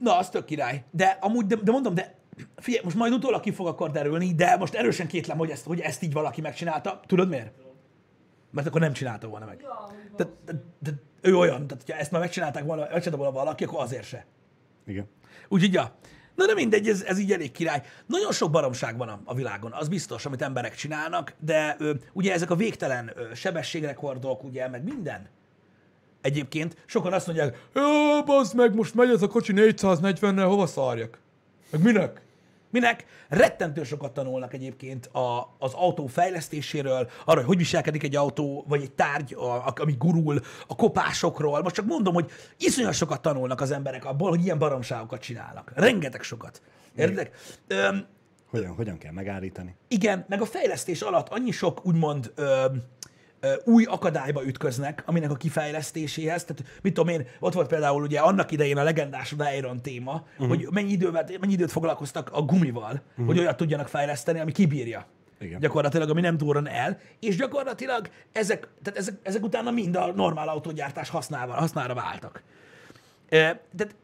[0.00, 0.84] Na, az tök király.
[0.90, 2.14] De amúgy, de, de mondom, de
[2.56, 5.80] figyelj, most majd utólag ki fog akkor derülni, de most erősen kétlem, hogy ezt, hogy
[5.80, 7.00] ezt így valaki megcsinálta.
[7.06, 7.52] Tudod miért?
[8.50, 9.64] Mert akkor nem csinálta volna meg.
[10.16, 13.80] De, de, de, ő olyan, tehát ha ezt már megcsinálták volna, megcsinálta volna valaki, akkor
[13.80, 14.26] azért se.
[14.86, 15.08] Igen.
[15.48, 15.94] Úgyhogy, ja.
[16.34, 17.82] Na de mindegy, ez, ez így elég király.
[18.06, 22.32] Nagyon sok baromság van a, a világon, az biztos, amit emberek csinálnak, de ö, ugye
[22.32, 25.28] ezek a végtelen ö, sebességrekordok, ugye, meg minden.
[26.20, 31.18] Egyébként sokan azt mondják, jó, bazd meg, most megy ez a kocsi 440-nel, hova szarjak?
[31.70, 32.20] Meg minek?
[32.70, 33.04] Minek?
[33.28, 38.82] Rettentő sokat tanulnak egyébként a, az autó fejlesztéséről, arra, hogy hogy viselkedik egy autó, vagy
[38.82, 41.62] egy tárgy, a, a, ami gurul, a kopásokról.
[41.62, 45.72] Most csak mondom, hogy iszonyat sokat tanulnak az emberek abból, hogy ilyen baromságokat csinálnak.
[45.74, 46.62] Rengeteg sokat.
[46.96, 47.30] Érted?
[47.66, 48.06] Öm,
[48.50, 49.74] Hogyan, hogyan kell megállítani?
[49.88, 52.66] igen, meg a fejlesztés alatt annyi sok úgymond ö, ö,
[53.64, 56.44] új akadályba ütköznek, aminek a kifejlesztéséhez.
[56.44, 60.48] Tehát mit tudom én, ott volt például ugye annak idején a legendás Veyron téma, uh-huh.
[60.48, 63.26] hogy mennyi, idővel, mennyi időt foglalkoztak a gumival, uh-huh.
[63.26, 65.06] hogy olyat tudjanak fejleszteni, ami kibírja.
[65.40, 65.60] Igen.
[65.60, 70.48] Gyakorlatilag, ami nem durran el, és gyakorlatilag ezek, tehát ezek, ezek utána mind a normál
[70.48, 72.42] autógyártás használva, használra váltak.
[73.28, 73.38] E,
[73.76, 73.94] tehát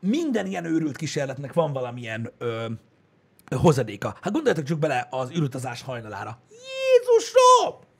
[0.00, 2.66] minden ilyen őrült kísérletnek van valamilyen ö,
[3.56, 4.16] hozadéka.
[4.20, 6.38] Hát gondoljatok csak bele az űrutazás hajnalára.
[6.48, 7.90] Jézusom!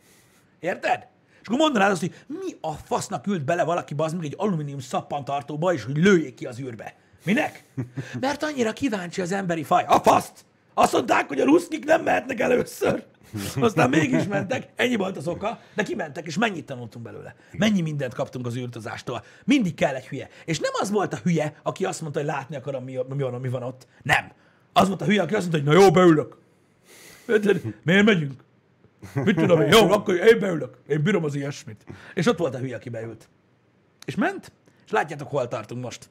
[0.62, 1.06] Érted?
[1.40, 4.78] És akkor mondanád azt, hogy mi a fasznak ült bele valaki bazd meg egy alumínium
[4.78, 6.94] szappantartóba, és hogy lőjék ki az űrbe.
[7.24, 7.64] Minek?
[8.20, 9.84] Mert annyira kíváncsi az emberi faj.
[9.86, 10.44] A faszt!
[10.74, 13.04] Azt mondták, hogy a ruszkik nem mehetnek először.
[13.60, 17.34] Aztán mégis mentek, ennyi volt az oka, de kimentek, és mennyit tanultunk belőle.
[17.52, 19.24] Mennyi mindent kaptunk az űrutazástól.
[19.44, 20.28] Mindig kell egy hülye.
[20.44, 23.40] És nem az volt a hülye, aki azt mondta, hogy látni akarom, mi, mi, van,
[23.40, 23.86] mi van ott.
[24.02, 24.32] Nem.
[24.72, 26.36] Az volt a hülye, aki azt mondta, hogy na jó, beülök.
[27.82, 28.44] Miért megyünk?
[29.14, 29.68] Mit tudom én?
[29.68, 30.78] Jó, akkor én beülök.
[30.86, 31.84] Én bírom az ilyesmit.
[32.14, 33.28] És ott volt a hülye, aki beült.
[34.04, 34.52] És ment,
[34.84, 36.10] és látjátok, hol tartunk most.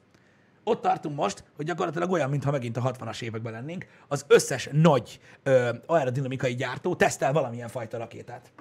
[0.64, 5.20] Ott tartunk most, hogy gyakorlatilag olyan, mintha megint a 60-as években lennénk, az összes nagy
[5.42, 8.52] ö, aerodinamikai gyártó tesztel valamilyen fajta rakétát.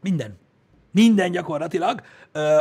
[0.00, 0.38] Minden.
[0.96, 2.00] Minden gyakorlatilag.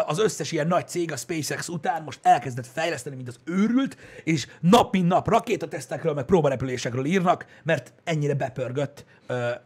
[0.05, 4.47] Az összes ilyen nagy cég a SpaceX után most elkezdett fejleszteni, mint az őrült, és
[4.59, 9.05] nap mint nap rakétatesztekről, meg próbarepülésekről írnak, mert ennyire bepörgött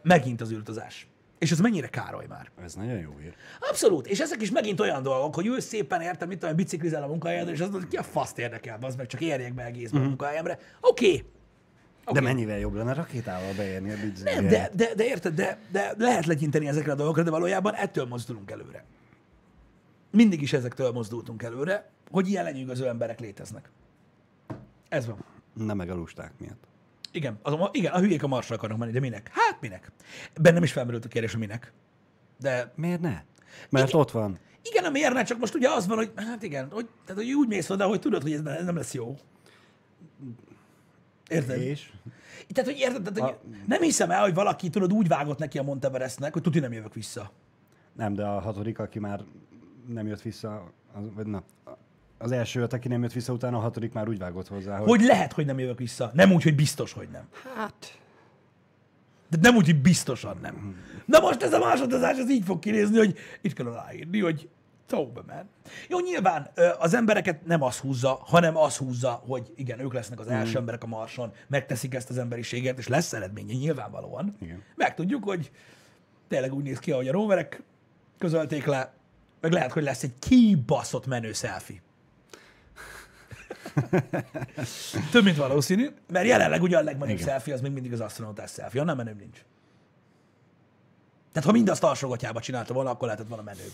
[0.02, 1.06] megint az űrutazás.
[1.38, 2.50] És ez mennyire károly már.
[2.64, 3.34] Ez nagyon jó hír.
[3.60, 7.06] Abszolút, és ezek is megint olyan dolgok, hogy ülsz szépen, értem, mit tudom, biciklizel a
[7.06, 10.04] munkahelyedre, és azt mondod, ki a faszt érdekel, az meg csak érjek be egészben Mhm.
[10.04, 10.58] a munkahelyemre.
[10.80, 11.24] Oké, okay.
[12.12, 14.34] De mennyivel jobb lenne rakétával beérni a bizony.
[14.34, 18.06] nem, de, de, de érted, de, de lehet legyinteni ezekre a dolgokra, de valójában ettől
[18.06, 18.84] mozdulunk előre.
[20.10, 23.70] Mindig is ezektől mozdultunk előre, hogy ilyen lenyűgöző emberek léteznek.
[24.88, 25.24] Ez van.
[25.54, 26.68] Nem meg a lusták miatt.
[27.12, 29.30] Igen, az, igen, a hülyék a marsra akarnak menni, de minek?
[29.32, 29.92] Hát minek?
[30.40, 31.72] Bennem is felmerült a kérdés, hogy minek.
[32.38, 33.22] De Miért ne?
[33.70, 34.00] Mert Igen.
[34.00, 34.38] ott van.
[34.62, 37.32] Igen, a miért ne, csak most ugye az van, hogy hát igen, hogy, tehát, hogy
[37.32, 39.16] úgy mész oda, hogy tudod, hogy ez nem lesz jó.
[41.30, 41.60] Érted?
[41.60, 41.92] És?
[42.52, 45.62] Tehát, hogy érted, tehát, hogy nem hiszem el, hogy valaki, tudod, úgy vágott neki a
[45.62, 47.30] Monteverestnek, hogy tuti nem jövök vissza.
[47.92, 49.24] Nem, de a hatodik, aki már
[49.88, 51.42] nem jött vissza, az, vagy na,
[52.18, 54.88] az első öt, aki nem jött vissza, utána a hatodik már úgy vágott hozzá, hogy...
[54.88, 56.10] Hogy lehet, hogy nem jövök vissza.
[56.14, 57.28] Nem úgy, hogy biztos, hogy nem.
[57.54, 57.98] Hát...
[59.28, 60.76] De nem úgy, hogy biztosan nem.
[61.04, 64.48] Na most ez a másodozás, ez így fog kinézni, hogy itt kell aláírni, hogy
[64.90, 65.48] Szóba, man.
[65.88, 70.28] Jó, nyilván az embereket nem az húzza, hanem az húzza, hogy igen, ők lesznek az
[70.28, 74.36] első emberek a Marson, megteszik ezt az emberiséget, és lesz eredménye nyilvánvalóan.
[74.40, 74.62] Igen.
[74.76, 75.50] Meg tudjuk, hogy
[76.28, 77.62] tényleg úgy néz ki, ahogy a roverek
[78.18, 78.92] közölték le,
[79.40, 81.82] meg lehet, hogy lesz egy kibaszott menő selfie.
[85.12, 87.28] Több, mint valószínű, mert jelenleg ugye a legmenőbb Igen.
[87.28, 89.44] selfie az még mindig az astronautás selfie, annál menőbb nincs.
[91.32, 93.72] Tehát ha mindazt alsógatjába csinálta volna, akkor lehetett volna menőbb.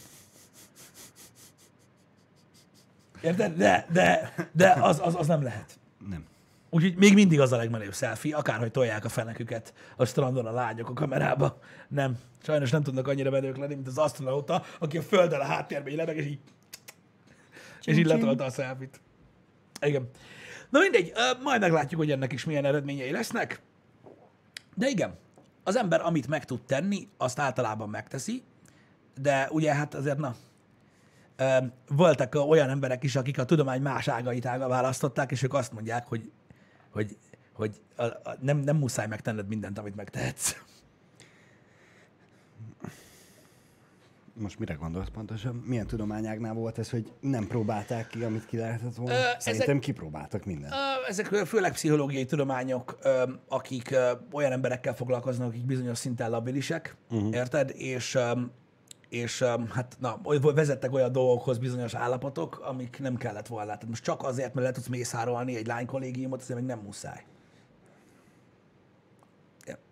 [3.27, 3.57] Érted?
[3.57, 5.79] De, de, de az, az, az nem lehet.
[6.09, 6.25] Nem.
[6.71, 10.89] Úgyhogy még mindig az a legmenőbb selfie, akárhogy tolják a feneküket a strandon a lányok
[10.89, 11.59] a kamerába.
[11.89, 12.19] Nem.
[12.43, 15.97] Sajnos nem tudnak annyira menők lenni, mint az astronauta, aki a földön a háttérben így
[15.97, 16.39] lebeg, és így,
[17.83, 19.01] és így letolta a selfit.
[19.81, 20.11] Igen.
[20.71, 23.61] Na mindegy, ö, majd meglátjuk, hogy ennek is milyen eredményei lesznek.
[24.75, 25.17] De igen,
[25.65, 28.43] az ember, amit meg tud tenni, azt általában megteszi,
[29.21, 30.35] de ugye hát azért na,
[31.89, 36.07] voltak olyan emberek is, akik a tudomány más ágait ága választották, és ők azt mondják,
[36.07, 36.31] hogy,
[36.91, 37.17] hogy,
[37.53, 40.57] hogy a, a, nem, nem muszáj megtenned mindent, amit megtehetsz.
[44.39, 45.55] Most mire gondolsz pontosan?
[45.55, 49.13] Milyen tudományágnál volt ez, hogy nem próbálták ki, amit ki lehetett volna?
[49.13, 50.73] Ö, Ö, ezek- Szerintem kipróbáltak mindent.
[50.73, 56.97] Ö, Ezek főleg pszichológiai tudományok, ö, akik ö, olyan emberekkel foglalkoznak, akik bizonyos szinten labilisek,
[57.11, 57.35] uh-huh.
[57.35, 57.71] érted?
[57.75, 58.33] És, ö,
[59.09, 60.21] és ö, hát na,
[60.55, 63.65] vezettek olyan dolgokhoz bizonyos állapotok, amik nem kellett volna.
[63.65, 67.25] Tehát most csak azért, mert le tudsz mészárolni egy lánykollégiumot, azért meg nem muszáj.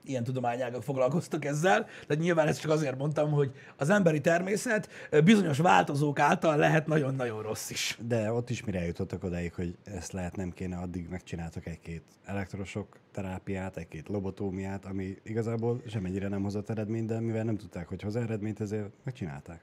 [0.06, 4.88] Ilyen tudományágak foglalkoztak ezzel, de nyilván ezt csak azért mondtam, hogy az emberi természet
[5.24, 7.98] bizonyos változók által lehet nagyon-nagyon rossz is.
[8.06, 12.96] De ott is mire jutottak odáig, hogy ezt lehet nem kéne, addig megcsináltak egy-két elektrosok
[13.12, 18.16] terápiát, egy-két lobotómiát, ami igazából semmennyire nem hozott eredményt, de mivel nem tudták, hogy hoz
[18.16, 19.60] eredményt, ezért megcsinálták.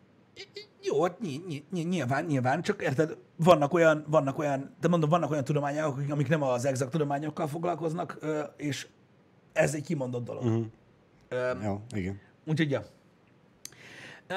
[0.82, 5.32] Jó, ny- ny- ny- nyilván, nyilván, csak érted, vannak olyan, vannak olyan, de mondom, vannak
[5.32, 8.18] olyan tudományok, amik nem az exakt tudományokkal foglalkoznak,
[8.58, 8.88] és
[9.54, 10.44] ez egy kimondott dolog.
[10.44, 11.64] Uh-huh.
[11.64, 12.20] Jó, igen.
[12.46, 12.84] Úgyhogy, ja.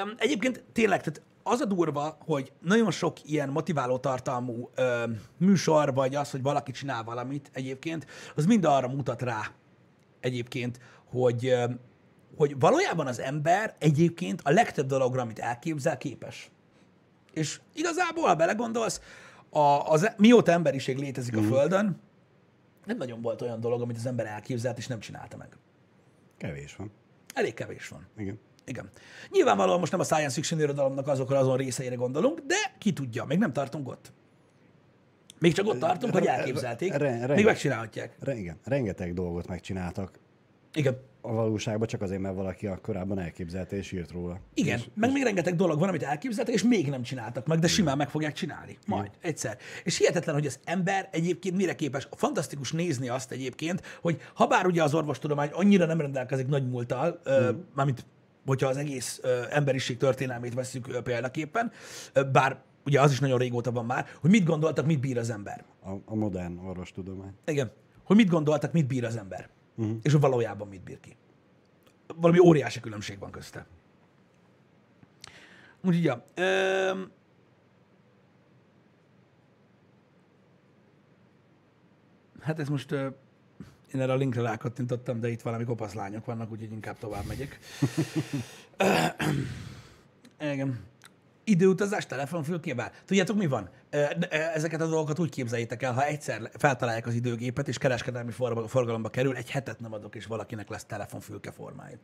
[0.03, 5.03] Um, egyébként tényleg, tehát az a durva, hogy nagyon sok ilyen motiváló tartalmú ö,
[5.37, 9.51] műsor, vagy az, hogy valaki csinál valamit egyébként, az mind arra mutat rá
[10.19, 11.65] egyébként, hogy, ö,
[12.37, 16.51] hogy valójában az ember egyébként a legtöbb dologra, amit elképzel, képes.
[17.33, 19.01] És igazából, ha belegondolsz,
[19.49, 22.01] a, az, mióta emberiség létezik a Földön,
[22.85, 25.57] nem nagyon volt olyan dolog, amit az ember elképzelt, és nem csinálta meg.
[26.37, 26.91] Kevés van.
[27.33, 28.07] Elég kevés van.
[28.17, 28.39] Igen.
[28.65, 28.89] Igen.
[29.29, 33.37] Nyilvánvalóan most nem a science fiction irodalomnak azokra azon részeire gondolunk, de ki tudja, még
[33.37, 34.11] nem tartunk ott.
[35.39, 38.15] Még csak ott tartunk, hogy elképzelték, re- re- még megcsinálhatják.
[38.19, 38.57] Re- igen.
[38.63, 40.19] Rengeteg dolgot megcsináltak
[40.73, 40.97] Igen.
[41.25, 44.39] A valóságban, csak azért, mert valaki a korábban elképzelte és írt róla.
[44.53, 47.67] Igen, és, meg még rengeteg dolog van, amit elképzeltek, és még nem csináltak meg, de
[47.67, 48.77] simán meg fogják csinálni.
[48.87, 49.57] Majd, egyszer.
[49.83, 52.07] És hihetetlen, hogy az ember egyébként mire képes.
[52.11, 57.21] Fantasztikus nézni azt egyébként, hogy ha bár ugye az orvostudomány annyira nem rendelkezik nagy múlttal,
[57.29, 57.49] mm.
[57.75, 58.05] mármint
[58.45, 61.71] hogyha az egész ö, emberiség történelmét veszük ö, példaképpen,
[62.13, 65.29] ö, bár ugye az is nagyon régóta van már, hogy mit gondoltak, mit bír az
[65.29, 65.63] ember.
[65.83, 67.33] A, a modern orvostudomány.
[67.45, 67.71] Igen.
[68.03, 69.49] Hogy mit gondoltak, mit bír az ember.
[69.75, 69.97] Uh-huh.
[70.01, 71.15] És valójában mit bír ki.
[72.15, 73.65] Valami óriási különbség van közte.
[75.81, 76.23] Úgyhogy, ja.
[76.35, 77.11] Öm...
[82.39, 82.91] Hát ez most...
[82.91, 83.07] Ö...
[83.93, 87.59] Én erre a linkre rákattintottam, de itt valami kopasz lányok vannak, úgyhogy inkább tovább megyek.
[90.53, 90.79] Igen.
[91.47, 92.91] Időutazás, telefonfülkével.
[93.05, 93.69] Tudjátok, mi van?
[94.29, 98.31] Ezeket a dolgokat úgy képzeljétek el, ha egyszer feltalálják az időgépet, és kereskedelmi
[98.67, 101.97] forgalomba kerül, egy hetet nem adok, és valakinek lesz telefonfülke formája.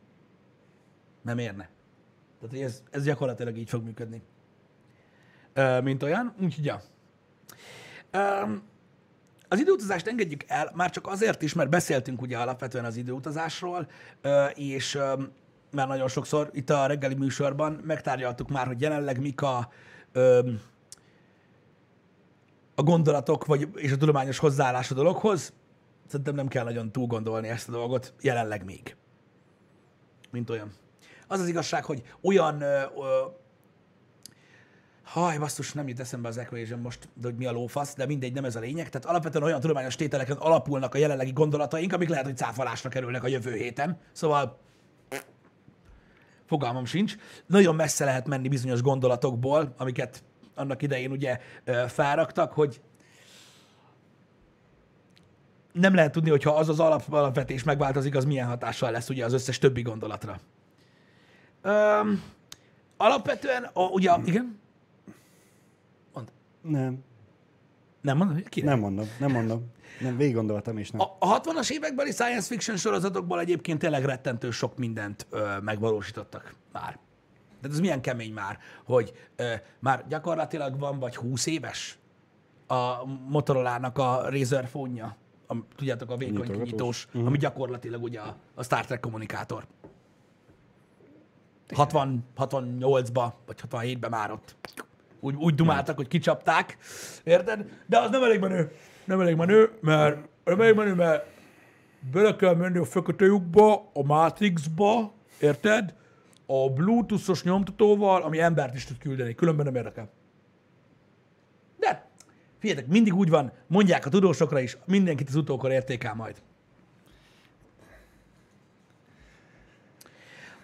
[1.22, 1.70] Nem érne.
[2.40, 4.22] Tehát, hogy ez, ez gyakorlatilag így fog működni.
[5.82, 6.82] Mint olyan, úgyhogy ja.
[9.48, 13.88] Az időutazást engedjük el, már csak azért is, mert beszéltünk ugye alapvetően az időutazásról,
[14.54, 14.98] és
[15.72, 19.68] már nagyon sokszor itt a reggeli műsorban megtárgyaltuk már, hogy jelenleg mik a,
[20.12, 20.50] ö,
[22.74, 25.52] a gondolatok vagy, és a tudományos hozzáállás a dologhoz.
[26.06, 28.96] Szerintem nem kell nagyon túl gondolni ezt a dolgot, jelenleg még.
[30.30, 30.72] Mint olyan.
[31.28, 33.26] Az az igazság, hogy olyan ö, ö,
[35.04, 38.44] Haj, basszus, nem jut eszembe az equation most, hogy mi a lófasz, de mindegy, nem
[38.44, 38.88] ez a lényeg.
[38.88, 43.28] Tehát alapvetően olyan tudományos tételeken alapulnak a jelenlegi gondolataink, amik lehet, hogy cáfolásra kerülnek a
[43.28, 43.98] jövő héten.
[44.12, 44.58] Szóval
[46.52, 47.16] fogalmam sincs.
[47.46, 50.22] Nagyon messze lehet menni bizonyos gondolatokból, amiket
[50.54, 52.80] annak idején ugye ö, felraktak, hogy
[55.72, 59.32] nem lehet tudni, hogyha az az alap, alapvetés megváltozik, az milyen hatással lesz ugye az
[59.32, 60.40] összes többi gondolatra.
[61.62, 62.22] Öm,
[62.96, 64.60] alapvetően, a, ugye, igen?
[66.62, 67.04] Nem,
[68.00, 68.70] Nem mondom, kinek?
[68.70, 69.70] nem mondom, nem mondom.
[70.02, 71.00] Nem, végig gondoltam, és nem.
[71.00, 76.98] A, a 60-as évekbeli science fiction sorozatokból egyébként tényleg rettentő sok mindent ö, megvalósítottak már.
[77.60, 81.98] De ez milyen kemény már, hogy ö, már gyakorlatilag van vagy 20 éves
[82.66, 86.62] a Motorola-nak a Razer fónja, a, tudjátok, a vékony Nyitogatós.
[86.64, 87.26] kinyitós, uh-huh.
[87.26, 89.66] ami gyakorlatilag ugye a, a Star Trek kommunikátor.
[91.74, 94.56] 60, 68-ba, vagy 67-ben már ott
[95.20, 96.76] úgy, úgy dumáltak, hogy kicsapták,
[97.24, 97.68] érted?
[97.86, 98.72] De az nem elég menő.
[99.04, 101.26] Nem elég menő, mert nem elég menő, mert
[102.12, 105.94] bele kell menni a fekete lyukba, a Matrixba, érted?
[106.46, 110.10] A Bluetooth-os nyomtatóval, ami embert is tud küldeni, különben nem érdekel.
[111.78, 112.10] De,
[112.58, 116.42] figyeljetek, mindig úgy van, mondják a tudósokra is, mindenkit az utókor értékel majd.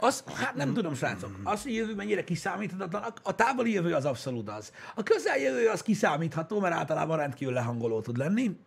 [0.01, 4.49] Az, hát nem tudom, srácok, az, hogy jövő mennyire kiszámíthatatlan, a- távoli jövő az abszolút
[4.49, 4.73] az.
[4.95, 8.59] A közeljövő az kiszámítható, mert általában rendkívül lehangoló tud lenni.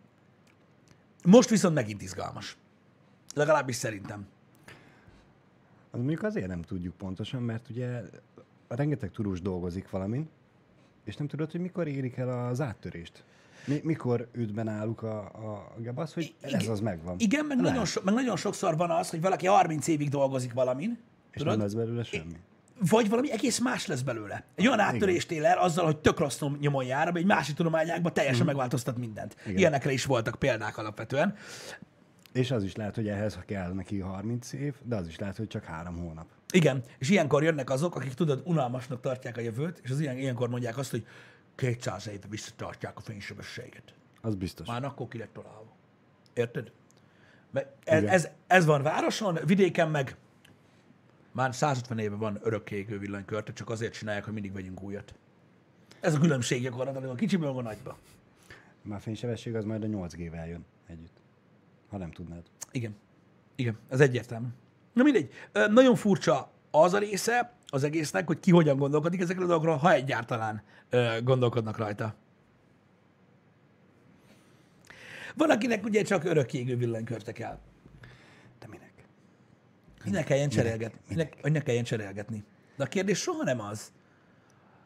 [1.26, 2.58] Most viszont megint izgalmas.
[3.36, 4.26] Legalábbis szerintem.
[5.92, 8.02] Az mondjuk azért nem tudjuk pontosan, mert ugye
[8.68, 10.30] rengeteg tudós dolgozik valamin,
[11.04, 13.24] és nem tudod, hogy mikor érik el az áttörést.
[13.66, 16.72] Mi, mikor üt be náluk a, a gebasz, hogy ez Igen.
[16.72, 17.16] az megvan.
[17.20, 17.72] Igen, meg Lehet.
[17.72, 21.00] nagyon, so, meg nagyon sokszor van az, hogy valaki 30 évig dolgozik valamin,
[21.32, 21.58] És tudod?
[21.58, 22.36] nem lesz belőle semmi.
[22.90, 24.44] vagy valami egész más lesz belőle.
[24.56, 28.14] Egy olyan áttörést él el azzal, hogy tök rossz nyomon jár, ami egy másik tudományágban
[28.14, 29.36] teljesen megváltoztat mindent.
[29.46, 29.58] Igen.
[29.58, 31.36] Ilyenekre is voltak példák alapvetően.
[32.34, 35.48] És az is lehet, hogy ehhez kell neki 30 év, de az is lehet, hogy
[35.48, 36.26] csak három hónap.
[36.54, 40.50] Igen, és ilyenkor jönnek azok, akik tudod, unalmasnak tartják a jövőt, és az ilyen, ilyenkor
[40.50, 41.06] mondják azt, hogy
[41.56, 43.84] 200 éve visszatartják a fénysebességet.
[44.22, 44.68] Az biztos.
[44.68, 45.76] Már akkor ki lett találva.
[46.34, 46.72] Érted?
[47.52, 48.14] Mert ez, Igen.
[48.14, 50.16] ez, ez van városon, vidéken meg
[51.32, 55.14] már 150 éve van örökké égő villanykörte, csak azért csinálják, hogy mindig vegyünk újat.
[56.00, 57.98] Ez a különbség gyakorlatilag a kicsiből a nagyba.
[58.82, 61.18] Már fénysebesség az majd a 8G-vel jön együtt.
[61.90, 62.44] Ha nem tudnád.
[62.72, 62.96] Igen.
[63.56, 64.48] Igen, ez egyértelmű.
[64.94, 65.30] Na mindegy.
[65.52, 69.76] Ö, Nagyon furcsa az a része az egésznek, hogy ki hogyan gondolkodik ezekről a dolgokról,
[69.76, 72.16] ha egyáltalán ö, gondolkodnak rajta.
[75.36, 77.60] Van, akinek ugye csak örökké égő villanykörte kell.
[80.04, 81.00] Hogy ne kelljen cserélgetni.
[81.10, 82.44] Minek, hogy ne kelljen cserélgetni.
[82.78, 83.92] De a kérdés soha nem az,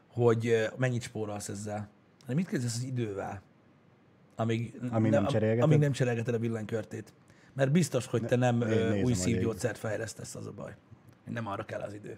[0.07, 1.89] hogy mennyit spórolsz ezzel,
[2.21, 3.41] hanem mit kezdesz az idővel,
[4.35, 5.63] amíg, Amíg nem cserélgeted?
[5.63, 7.13] amíg nem cserélgeted a villanykörtét.
[7.53, 10.75] Mert biztos, hogy te nem né- nézem új szívgyógyszert fejlesztesz, az a baj.
[11.25, 12.17] Nem arra kell az idő,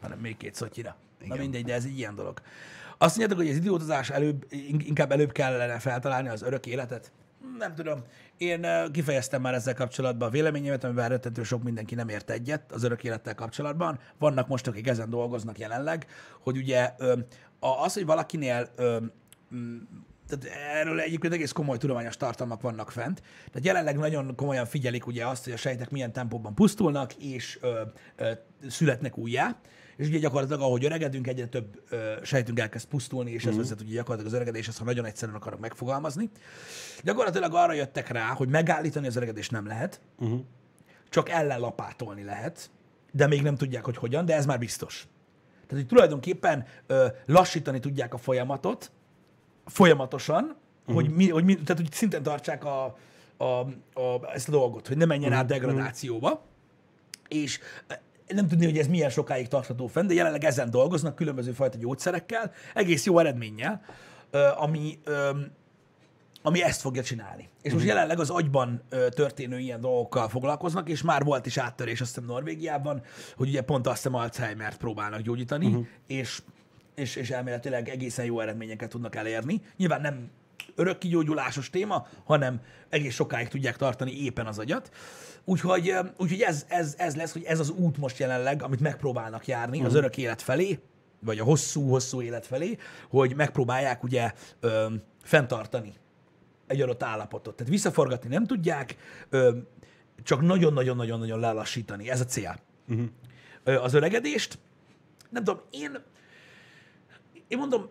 [0.00, 0.96] hanem még két szotyira.
[1.24, 2.40] Na mindegy, de ez egy ilyen dolog.
[2.98, 7.12] Azt mondjátok, hogy az időutazás előbb, in- inkább előbb kellene feltalálni az örök életet?
[7.58, 8.04] Nem tudom.
[8.36, 12.82] Én kifejeztem már ezzel kapcsolatban a véleményemet, amivel rettentő sok mindenki nem ért egyet az
[12.82, 13.98] örök élettel kapcsolatban.
[14.18, 16.06] Vannak most, akik ezen dolgoznak jelenleg,
[16.40, 16.94] hogy ugye
[17.58, 18.68] az, hogy valakinél
[20.28, 23.22] tehát erről egyébként egész komoly tudományos tartalmak vannak fent.
[23.46, 27.80] Tehát jelenleg nagyon komolyan figyelik ugye azt, hogy a sejtek milyen tempóban pusztulnak, és ö,
[28.16, 28.30] ö,
[28.68, 29.56] születnek újjá.
[29.96, 33.94] És ugye gyakorlatilag, ahogy öregedünk, egyre több ö, sejtünk elkezd pusztulni, és ez vezet ugye
[33.94, 36.30] gyakorlatilag az öregedéshez, ha nagyon egyszerűen akarok megfogalmazni.
[37.02, 40.40] Gyakorlatilag arra jöttek rá, hogy megállítani az öregedést nem lehet, Uh-huh.
[41.08, 42.70] csak ellenlapátolni lehet,
[43.12, 45.06] de még nem tudják, hogy hogyan, de ez már biztos.
[45.66, 48.90] Tehát, hogy tulajdonképpen ö, lassítani tudják a folyamatot,
[49.66, 50.94] folyamatosan, uh-huh.
[50.94, 52.96] hogy, mi, hogy mi, tehát, hogy szinten tartsák a,
[53.36, 56.44] a, a, ezt a dolgot, hogy ne menjen át degradációba,
[57.28, 57.94] és ö,
[58.34, 62.52] nem tudni, hogy ez milyen sokáig tartható fenn, de jelenleg ezen dolgoznak különböző fajta gyógyszerekkel,
[62.74, 63.82] egész jó eredménnyel,
[64.30, 64.98] ö, ami,
[66.42, 67.48] ami ezt fogja csinálni.
[67.62, 72.00] És most jelenleg az agyban ö, történő ilyen dolgokkal foglalkoznak, és már volt is áttörés,
[72.00, 73.02] azt hiszem Norvégiában,
[73.36, 75.86] hogy ugye pont azt hiszem Alzheimer-t próbálnak gyógyítani, uh-huh.
[76.06, 76.42] és,
[76.96, 79.62] és, és elméletileg egészen jó eredményeket tudnak elérni.
[79.76, 80.30] Nyilván nem
[80.74, 84.90] örökkigyógyulásos téma, hanem egész sokáig tudják tartani éppen az agyat.
[85.44, 89.76] Úgyhogy, úgyhogy ez, ez, ez lesz, hogy ez az út most jelenleg, amit megpróbálnak járni
[89.76, 89.92] uh-huh.
[89.92, 90.78] az örök élet felé,
[91.20, 92.78] vagy a hosszú-hosszú élet felé,
[93.08, 94.86] hogy megpróbálják ugye ö,
[95.22, 95.92] fenntartani
[96.66, 97.56] egy adott állapotot.
[97.56, 98.96] Tehát visszaforgatni nem tudják,
[99.30, 99.56] ö,
[100.22, 102.10] csak nagyon-nagyon-nagyon-nagyon lelassítani.
[102.10, 102.58] Ez a cél.
[102.88, 103.06] Uh-huh.
[103.64, 104.58] Ö, az öregedést,
[105.30, 105.98] nem tudom, én,
[107.48, 107.88] én mondom,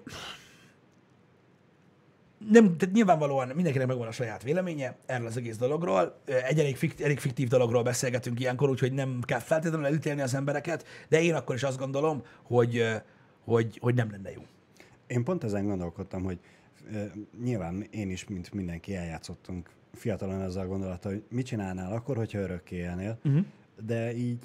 [2.50, 6.22] nem, tehát nyilvánvalóan mindenkinek megvan a saját véleménye erről az egész dologról.
[6.26, 10.86] Egy elég, fikt, elég fiktív dologról beszélgetünk ilyenkor, úgyhogy nem kell feltétlenül elítélni az embereket,
[11.10, 12.86] de én akkor is azt gondolom, hogy,
[13.44, 14.42] hogy, hogy nem lenne jó.
[15.08, 16.40] Én pont ezen gondolkodtam, hogy
[17.44, 22.40] nyilván én is, mint mindenki eljátszottunk fiatalon ezzel a gondolattal, hogy mit csinálnál akkor, hogyha
[22.40, 23.46] örökké élnél, uh-huh.
[23.86, 24.44] de így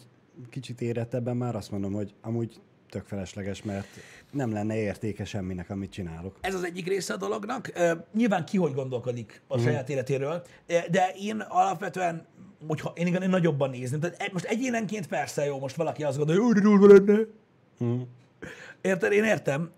[0.50, 2.60] kicsit érettebben már azt mondom, hogy amúgy
[2.90, 3.86] tök felesleges, mert
[4.32, 6.36] nem lenne értéke semminek, amit csinálok.
[6.40, 7.72] Ez az egyik része a dolognak.
[8.14, 12.26] Nyilván ki hogy gondolkodik a saját életéről, de én alapvetően,
[12.66, 16.16] hogyha én igen, én nagyobban nézném, tehát egy- most egyénenként persze jó, most valaki azt
[16.16, 17.18] gondolja, hogy durva lenne.
[18.80, 19.12] Érted?
[19.12, 19.70] Én értem,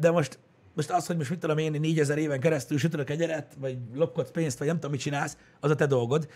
[0.00, 0.38] de most,
[0.74, 4.58] most az, hogy most mit tudom én, 4000 éven keresztül sütölök egyeret, vagy lopkodsz pénzt,
[4.58, 6.28] vagy nem tudom, mit csinálsz, az a te dolgod.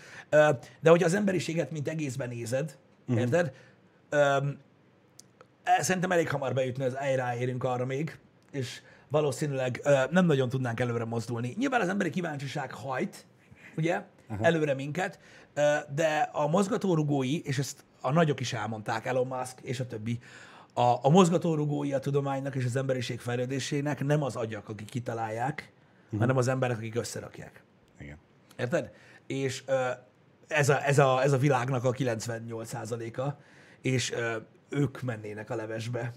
[0.81, 2.77] De hogy az emberiséget, mint egészben nézed,
[3.17, 3.51] érted?
[5.77, 8.17] Eh, Szerintem elég hamar beütne, az ráérünk arra még,
[8.51, 11.53] és valószínűleg ö, nem nagyon tudnánk előre mozdulni.
[11.57, 13.25] Nyilván az emberi kíváncsiság hajt,
[13.77, 14.43] ugye, Aha.
[14.45, 15.19] előre minket,
[15.53, 20.19] ö, de a mozgatórugói, és ezt a nagyok is elmondták, Elon Musk és a többi,
[20.73, 25.71] a, a mozgatórugói a tudománynak és az emberiség fejlődésének nem az agyak, akik kitalálják,
[26.05, 26.19] uh-huh.
[26.19, 27.63] hanem az emberek, akik összerakják.
[27.99, 28.17] Igen.
[28.57, 28.91] Érted?
[29.27, 29.89] És ö,
[30.47, 33.29] ez, a, ez, a, ez a világnak a 98%-a,
[33.81, 34.37] és ö,
[34.69, 36.11] ők mennének a levesbe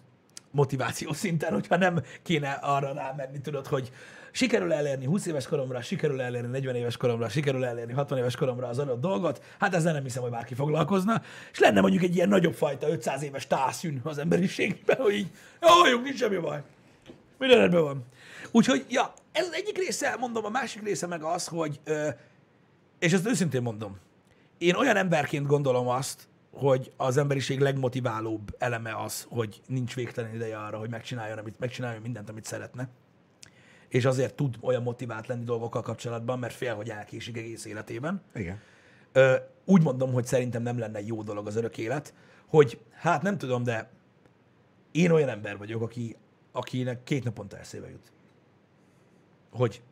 [0.51, 3.93] motiváció szinten, hogyha nem kéne arra rámenni, tudod, hogy
[4.33, 8.69] sikerül elérni 20 éves koromra, sikerül elérni 40 éves koromra, sikerül elérni 60 éves koromra
[8.69, 11.23] az adott dolgot, hát ezzel nem hiszem, hogy bárki foglalkozna,
[11.53, 15.31] és lenne mondjuk egy ilyen nagyobb fajta 500 éves tászűn az emberiségben, hogy így,
[15.91, 16.63] jó, nincs semmi baj.
[17.39, 18.05] Minden rendben van.
[18.51, 21.81] Úgyhogy, ja, ez az egyik része, mondom, a másik része meg az, hogy,
[22.99, 23.99] és ezt őszintén mondom,
[24.59, 30.59] én olyan emberként gondolom azt, hogy az emberiség legmotiválóbb eleme az, hogy nincs végtelen ideje
[30.59, 32.89] arra, hogy megcsináljon, amit, megcsináljon mindent, amit szeretne.
[33.89, 38.23] És azért tud olyan motivált lenni dolgokkal kapcsolatban, mert fél, hogy elkésik egész életében.
[38.35, 38.61] Igen.
[39.13, 42.15] Ö, úgy mondom, hogy szerintem nem lenne jó dolog az örök élet,
[42.47, 43.91] hogy hát nem tudom, de
[44.91, 46.17] én olyan ember vagyok, aki,
[46.53, 48.13] akinek két naponta eszébe jut.
[49.51, 49.83] Hogy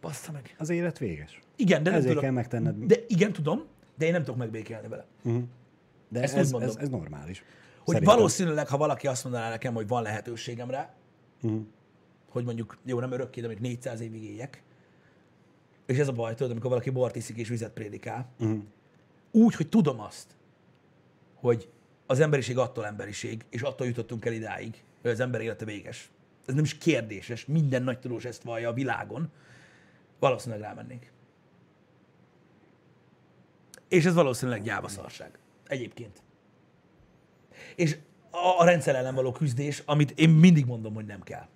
[0.00, 0.54] bassza meg.
[0.58, 1.40] Az élet véges.
[1.56, 2.24] Igen, de nem Ezért tudom.
[2.24, 2.76] kell megtenned.
[2.76, 3.64] De igen, tudom,
[3.94, 5.06] de én nem tudok megbékélni vele.
[6.10, 7.38] De ezt ez, ez, ez normális.
[7.84, 8.16] Hogy Szerintem.
[8.16, 10.94] valószínűleg, ha valaki azt mondaná nekem, hogy van lehetőségem rá,
[11.42, 11.56] Mhm.
[12.30, 14.62] hogy mondjuk, jó, nem örökké, de mondjuk 400 évig éljek,
[15.86, 18.58] és ez a baj, tudod, amikor valaki bort iszik és vizet prédikál, Mhm.
[19.30, 20.36] úgy, hogy tudom azt,
[21.34, 21.68] hogy
[22.06, 26.10] az emberiség attól emberiség, és attól jutottunk el idáig, hogy az ember élete véges.
[26.46, 29.30] Ez nem is kérdéses, minden nagy tudós ezt vallja a világon,
[30.18, 31.12] valószínűleg rámennék.
[33.88, 35.38] És ez valószínűleg gyávaszarság.
[35.70, 36.22] Egyébként.
[37.76, 37.96] És
[38.30, 41.46] a, a rendszer ellen való küzdés, amit én mindig mondom, hogy nem kell.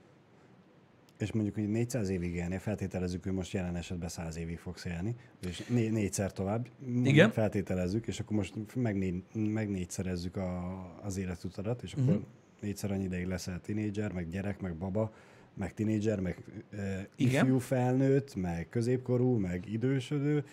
[1.18, 5.16] És mondjuk, hogy 400 évig élni, feltételezzük, hogy most jelen esetben 100 évig fogsz élni,
[5.46, 6.66] és né- négyszer tovább.
[7.04, 7.30] Igen.
[7.30, 12.24] Feltételezzük, és akkor most megné- megnégyszerezzük a, az életutadat, és akkor uh-huh.
[12.60, 15.12] négyszer annyi ideig leszel tinédzser, meg gyerek, meg baba,
[15.54, 20.44] meg tinédzser, meg e, ifjú felnőtt, meg középkorú, meg idősödő,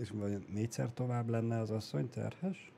[0.00, 2.72] és vagy négyszer tovább lenne az asszony terhes?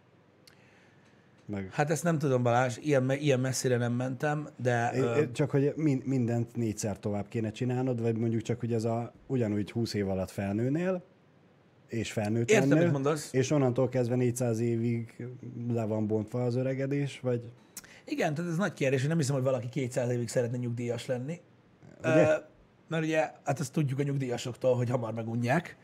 [1.46, 4.90] Meg Hát ezt nem tudom, Balázs, ilyen, ilyen messzire nem mentem, de...
[4.94, 8.72] É, ö, é, Csak hogy min- mindent négyszer tovább kéne csinálnod, vagy mondjuk csak, hogy
[8.72, 11.02] ez a ugyanúgy 20 év alatt felnőnél,
[11.88, 13.32] és felnőtt Értem, lennél, mit mondasz.
[13.32, 15.26] és onnantól kezdve 400 évig
[15.68, 17.42] le van bontva az öregedés, vagy
[18.04, 21.40] Igen, tehát ez nagy kérdés, én nem hiszem, hogy valaki 200 évig szeretne nyugdíjas lenni.
[21.98, 22.28] Ugye?
[22.28, 22.34] Ö,
[22.88, 25.76] mert ugye, hát ezt tudjuk a nyugdíjasoktól, hogy hamar megunják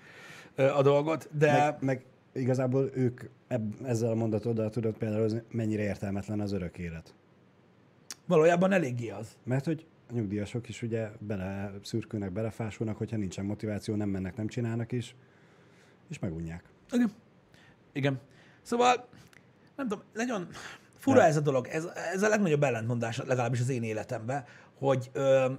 [0.57, 1.53] a dolgot, de...
[1.53, 6.79] meg, meg igazából ők ebb, ezzel a mondatoddal tudod például, az mennyire értelmetlen az örök
[6.79, 7.15] élet.
[8.27, 9.37] Valójában eléggé az.
[9.45, 14.47] Mert hogy a nyugdíjasok is ugye bele szürkülnek, belefásulnak, hogyha nincsen motiváció, nem mennek, nem
[14.47, 15.15] csinálnak is,
[16.09, 16.65] és megunják.
[16.91, 17.13] Igen.
[17.93, 18.21] Igen.
[18.63, 19.09] Szóval,
[19.77, 20.49] nem tudom, nagyon
[20.99, 21.67] fura De- ez a dolog.
[21.67, 24.45] Ez, ez a legnagyobb ellentmondás, legalábbis az én életemben,
[24.79, 25.53] hogy, ö,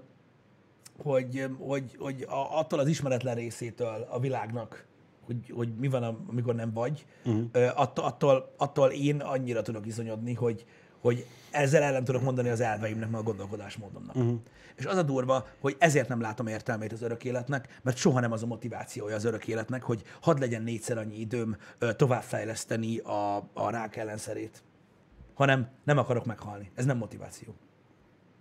[0.97, 4.85] hogy, hogy, hogy a, attól az ismeretlen részétől a világnak,
[5.25, 7.71] hogy, hogy mi van, amikor nem vagy, uh-huh.
[7.75, 10.65] attól, attól, attól én annyira tudok iszonyodni, hogy,
[11.01, 14.15] hogy ezzel ellen tudok mondani az elveimnek, meg a gondolkodásmódomnak.
[14.15, 14.39] Uh-huh.
[14.75, 18.31] És az a durva, hogy ezért nem látom értelmét az örök életnek, mert soha nem
[18.31, 21.57] az a motivációja az örök életnek, hogy hadd legyen négyszer annyi időm
[21.95, 24.63] továbbfejleszteni a, a rák ellenszerét,
[25.33, 26.71] hanem nem akarok meghalni.
[26.75, 27.55] Ez nem motiváció.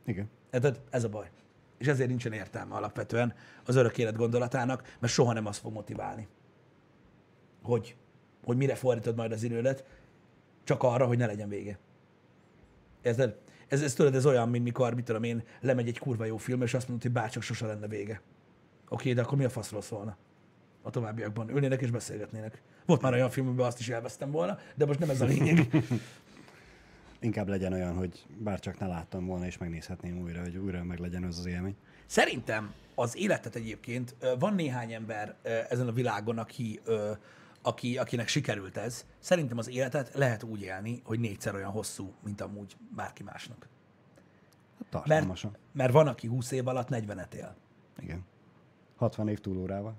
[0.06, 0.30] Igen.
[0.52, 0.80] Érted?
[0.90, 1.30] Ez a baj.
[1.82, 6.28] És ezért nincsen értelme alapvetően az örök élet gondolatának, mert soha nem az fog motiválni.
[7.62, 7.96] Hogy,
[8.44, 9.84] hogy mire fordítod majd az idődet,
[10.64, 11.78] csak arra, hogy ne legyen vége.
[13.02, 13.36] Érted?
[13.68, 16.62] Ez, ez tudod, ez olyan, mint mikor, mit tudom én, lemegy egy kurva jó film,
[16.62, 18.20] és azt mondod, hogy bárcsak sose lenne vége.
[18.88, 20.16] Oké, de akkor mi a faszról szólna?
[20.82, 22.62] A továbbiakban ülnének és beszélgetnének.
[22.86, 25.68] Volt már olyan film, amiben azt is elvesztem volna, de most nem ez a lényeg.
[27.22, 30.98] Inkább legyen olyan, hogy bár csak ne láttam volna, és megnézhetném újra, hogy újra meg
[30.98, 31.76] legyen az az élmény.
[32.06, 35.36] Szerintem az életet egyébként van néhány ember
[35.68, 36.80] ezen a világon, aki,
[37.62, 42.40] aki, akinek sikerült ez, szerintem az életet lehet úgy élni, hogy négyszer olyan hosszú, mint
[42.40, 43.68] amúgy bárki másnak.
[44.78, 45.56] Hát tartalmasan.
[45.72, 47.56] Mert van, aki 20 év alatt 40-et él.
[47.98, 48.24] Igen.
[48.96, 49.94] 60 év túlórával.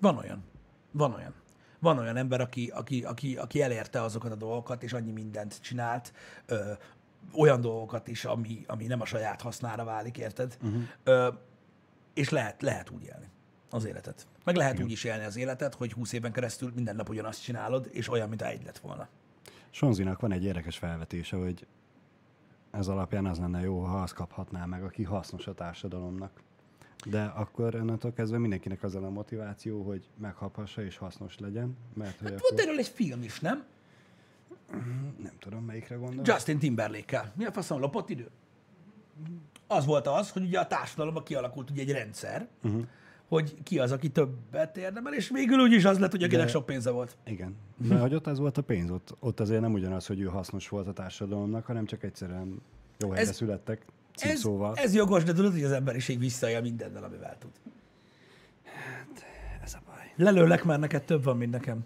[0.00, 0.44] Van olyan.
[0.90, 1.34] Van olyan.
[1.78, 6.12] Van olyan ember, aki, aki, aki, aki elérte azokat a dolgokat, és annyi mindent csinált,
[6.46, 6.72] ö,
[7.32, 10.56] olyan dolgokat is, ami, ami nem a saját hasznára válik, érted?
[10.62, 10.82] Uh-huh.
[11.04, 11.28] Ö,
[12.14, 13.30] és lehet, lehet úgy élni
[13.70, 14.26] az életet.
[14.44, 14.84] Meg lehet Igen.
[14.84, 18.28] úgy is élni az életet, hogy 20 éven keresztül minden nap ugyanazt csinálod, és olyan,
[18.28, 19.08] mint egy lett volna.
[19.70, 21.66] Sonzinak van egy érdekes felvetése, hogy
[22.70, 26.42] ez alapján az lenne jó, ha azt kaphatná meg, aki hasznos a társadalomnak.
[27.06, 32.28] De akkor onnantól kezdve mindenkinek az a motiváció, hogy meghaphassa és hasznos legyen, mert hogy
[32.30, 32.60] Volt akkor...
[32.60, 33.64] erről egy film is, nem?
[35.22, 36.22] Nem tudom, melyikre gondol.
[36.26, 37.32] Justin Timberlake-kel.
[37.36, 38.28] Mi a faszom, lopott idő?
[39.66, 42.82] Az volt az, hogy ugye a társadalomban kialakult ugye egy rendszer, uh-huh.
[43.28, 46.66] hogy ki az, aki többet érdemel, és végül úgyis az lett, hogy akinek De- sok
[46.66, 47.16] pénze volt.
[47.24, 47.56] Igen.
[47.76, 50.68] De hogy ott az volt a pénz, ott, ott azért nem ugyanaz, hogy ő hasznos
[50.68, 52.62] volt a társadalomnak, hanem csak egyszerűen
[52.98, 53.84] jó helyre Ez- születtek,
[54.22, 54.74] Ez, címszóval.
[54.74, 57.50] ez jogos, de tudod, hogy az emberiség visszaél mindennel, amivel tud.
[59.62, 60.12] ez a baj.
[60.16, 61.84] Lelőlek, mert neked több van, mint nekem.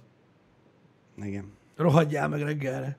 [1.16, 1.53] Igen.
[1.76, 2.97] Rohadjál meg reggelre.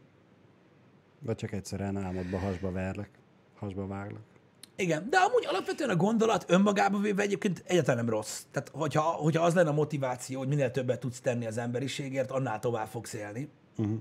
[1.20, 3.10] Vagy csak egyszerűen álmodba hasba verlek,
[3.56, 4.22] hasba váglak.
[4.76, 8.42] Igen, de amúgy alapvetően a gondolat önmagában véve egyébként egyáltalán nem rossz.
[8.52, 12.60] Tehát, hogyha, hogyha az lenne a motiváció, hogy minél többet tudsz tenni az emberiségért, annál
[12.60, 13.50] tovább fogsz élni.
[13.78, 13.98] Uh-huh.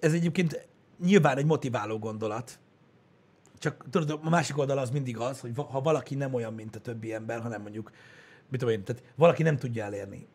[0.00, 0.68] Ez egyébként
[1.04, 2.58] nyilván egy motiváló gondolat.
[3.60, 6.80] Csak tudod, a másik oldal az mindig az, hogy ha valaki nem olyan, mint a
[6.80, 7.90] többi ember, hanem mondjuk,
[8.48, 10.26] mit tudom én, tehát valaki nem tudja elérni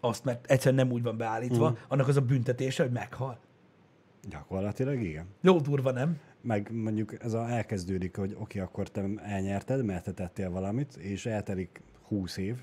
[0.00, 1.74] azt, mert egyszerűen nem úgy van beállítva, mm.
[1.88, 3.38] annak az a büntetése, hogy meghal.
[4.28, 5.26] Gyakorlatilag igen.
[5.40, 6.20] Jó durva, nem?
[6.40, 11.26] Meg mondjuk ez a, elkezdődik, hogy oké, akkor te elnyerted, mert te tettél valamit, és
[11.26, 12.56] eltelik 20 év,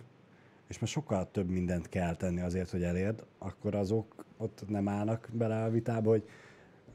[0.67, 5.29] és most sokkal több mindent kell tenni azért, hogy elérd, akkor azok ott nem állnak
[5.31, 6.23] bele a vitába, hogy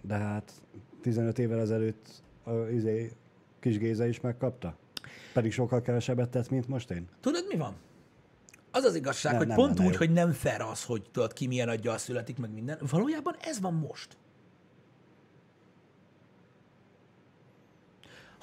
[0.01, 0.53] de hát
[1.01, 3.13] 15 évvel ezelőtt a izé,
[3.61, 4.77] kis Géza is megkapta.
[5.33, 7.09] Pedig sokkal kevesebbet tett, mint most én.
[7.21, 7.75] Tudod, mi van?
[8.71, 9.99] Az az igazság, Nem, hogy nem pont lenne úgy, jó.
[9.99, 12.79] hogy nem fair az, hogy tudod, ki milyen aggyal születik, meg minden.
[12.91, 14.17] Valójában ez van most.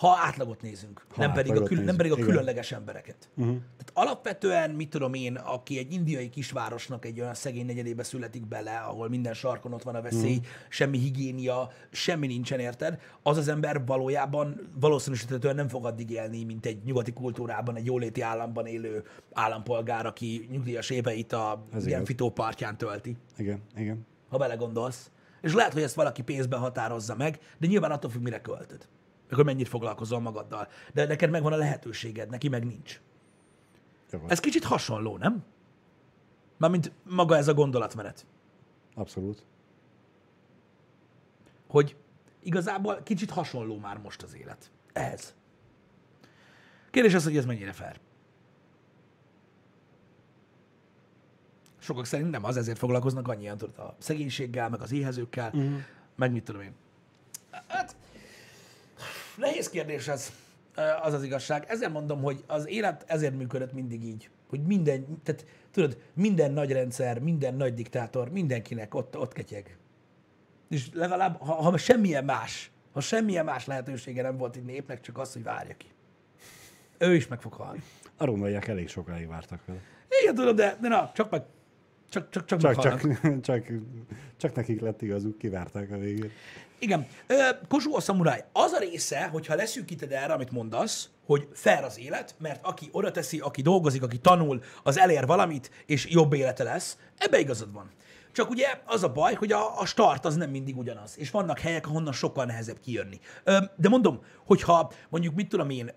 [0.01, 2.27] Ha átlagot nézünk, Ha nem, pedig a, kül, nem pedig a igen.
[2.27, 3.29] különleges embereket.
[3.35, 3.55] Uh-huh.
[3.55, 8.77] Tehát alapvetően, mit tudom én, aki egy indiai kisvárosnak egy olyan szegény negyedébe születik bele,
[8.77, 10.43] ahol minden sarkon ott van a veszély, mm.
[10.69, 12.99] semmi higiénia, semmi nincsen, érted?
[13.23, 18.21] Az az ember valójában valószínűsíthetően nem fog addig élni, mint egy nyugati kultúrában, egy jóléti
[18.21, 22.05] államban élő állampolgár, aki nyugdíjas éveit a igaz.
[22.05, 24.05] fitópartján tölti, Igen, igen.
[24.29, 25.11] ha belegondolsz.
[25.41, 28.87] És lehet, hogy ezt valaki pénzben határozza meg, de nyilván attól függ, mire költöd.
[29.31, 30.67] Meg hogy mennyit foglalkozol magaddal.
[30.93, 33.01] De neked megvan a lehetőséged, neki meg nincs.
[34.27, 35.43] Ez kicsit hasonló, nem?
[36.57, 38.25] Mármint maga ez a gondolatmenet.
[38.95, 39.43] Abszolút.
[41.67, 41.95] Hogy
[42.39, 44.71] igazából kicsit hasonló már most az élet.
[44.93, 45.35] Ez.
[46.89, 47.99] Kérdés az, hogy ez mennyire fair.
[51.79, 55.79] Sokak szerint nem az, ezért foglalkoznak annyian tudod, a szegénységgel, meg az éhezőkkel, uh-huh.
[56.15, 56.73] meg mit tudom én.
[57.67, 57.95] Hát,
[59.37, 60.31] nehéz kérdés ez,
[61.01, 61.65] az az igazság.
[61.67, 64.29] Ezért mondom, hogy az élet ezért működött mindig így.
[64.49, 69.77] Hogy minden, tehát tudod, minden nagy rendszer, minden nagy diktátor, mindenkinek ott, ott ketyeg.
[70.69, 75.17] És legalább, ha, ha semmilyen más, ha semmilyen más lehetősége nem volt egy népnek, csak
[75.17, 75.87] az, hogy várja ki.
[76.97, 77.83] Ő is meg fog halni.
[78.17, 79.79] A rómaiak elég sokáig vártak vele.
[80.21, 81.43] Igen, tudom, de, de na, csak meg,
[82.11, 83.01] csak, csak, csak, Csak, csak,
[83.47, 83.65] csak,
[84.37, 86.31] csak nekik lett igazuk, kivárták a végét.
[86.79, 87.07] Igen.
[87.67, 88.43] Kossuth a szamuráj.
[88.51, 93.11] Az a része, hogyha leszűkíted erre, amit mondasz, hogy fair az élet, mert aki oda
[93.11, 97.91] teszi, aki dolgozik, aki tanul, az elér valamit, és jobb élete lesz, ebbe igazad van.
[98.31, 101.59] Csak ugye az a baj, hogy a, a start az nem mindig ugyanaz, és vannak
[101.59, 103.19] helyek, ahonnan sokkal nehezebb kijönni.
[103.75, 105.91] De mondom, hogyha mondjuk mit tudom én,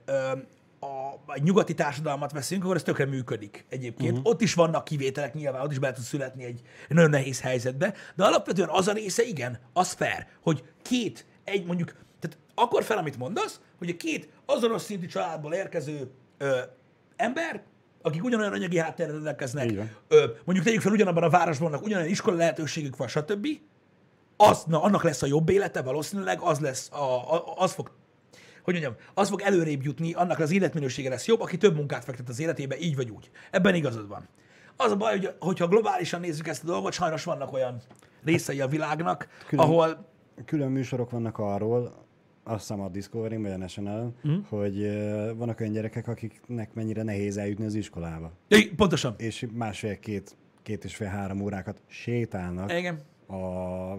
[0.84, 4.10] a, egy nyugati társadalmat veszünk, akkor ez tökre működik egyébként.
[4.10, 4.26] Uh-huh.
[4.26, 7.94] Ott is vannak kivételek nyilván, ott is be tud születni egy, egy nagyon nehéz helyzetbe,
[8.14, 12.98] de alapvetően az a része, igen, az fair, hogy két, egy mondjuk, tehát akkor fel,
[12.98, 16.58] amit mondasz, hogy a két azonos szintű családból érkező ö,
[17.16, 17.62] ember,
[18.02, 19.70] akik ugyanolyan anyagi háttérrel rendelkeznek,
[20.08, 23.46] ö, mondjuk tegyük fel ugyanabban a városban, vannak ugyanolyan iskola lehetőségük van, stb.,
[24.36, 27.90] az, na, annak lesz a jobb élete, valószínűleg az lesz, a, a, az fog
[28.64, 32.28] hogy mondjam, az fog előrébb jutni, annak az életminősége lesz jobb, aki több munkát fektet
[32.28, 33.30] az életébe, így vagy úgy.
[33.50, 34.28] Ebben igazad van.
[34.76, 37.80] Az a baj, hogy hogyha globálisan nézzük ezt a dolgot, sajnos vannak olyan
[38.24, 40.06] részei a világnak, Külön- ahol
[40.44, 42.02] Külön műsorok vannak arról,
[42.44, 44.34] azt hiszem a discovery vagy a national Mhm.
[44.48, 48.32] hogy ö, vannak olyan gyerekek, akiknek mennyire nehéz eljutni az iskolába.
[48.48, 49.14] Ja, pontosan.
[49.18, 53.00] És másfél-két, két és fél-három órákat sétálnak Igen.
[53.28, 53.98] A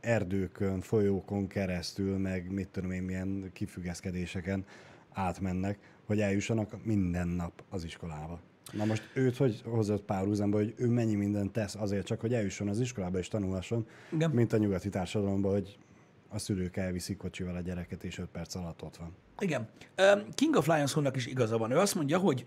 [0.00, 4.64] erdőkön, folyókon keresztül, meg mit tudom én, milyen kifüggeszkedéseken
[5.12, 8.40] átmennek, hogy eljussanak minden nap az iskolába.
[8.72, 12.68] Na most őt hogy hozott párhuzamba, hogy ő mennyi mindent tesz azért csak, hogy eljusson
[12.68, 14.30] az iskolába és tanulhasson, Igen.
[14.30, 15.78] mint a nyugati társadalomban, hogy
[16.28, 19.14] a szülők elviszik kocsival a gyereket, és 5 perc alatt ott van.
[19.42, 19.68] Igen.
[20.34, 21.70] King of Lions-nak is igaza van.
[21.70, 22.46] Ő azt mondja, hogy,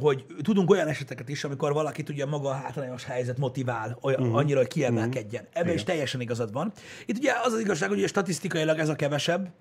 [0.00, 4.36] hogy tudunk olyan eseteket is, amikor valakit ugye maga a hátrányos helyzet motivál olyan, uh-huh.
[4.36, 5.46] annyira, hogy kiemelkedjen.
[5.52, 6.72] Ebben is teljesen igazad van.
[7.06, 9.52] Itt ugye az az igazság, hogy ugye statisztikailag ez a kevesebb,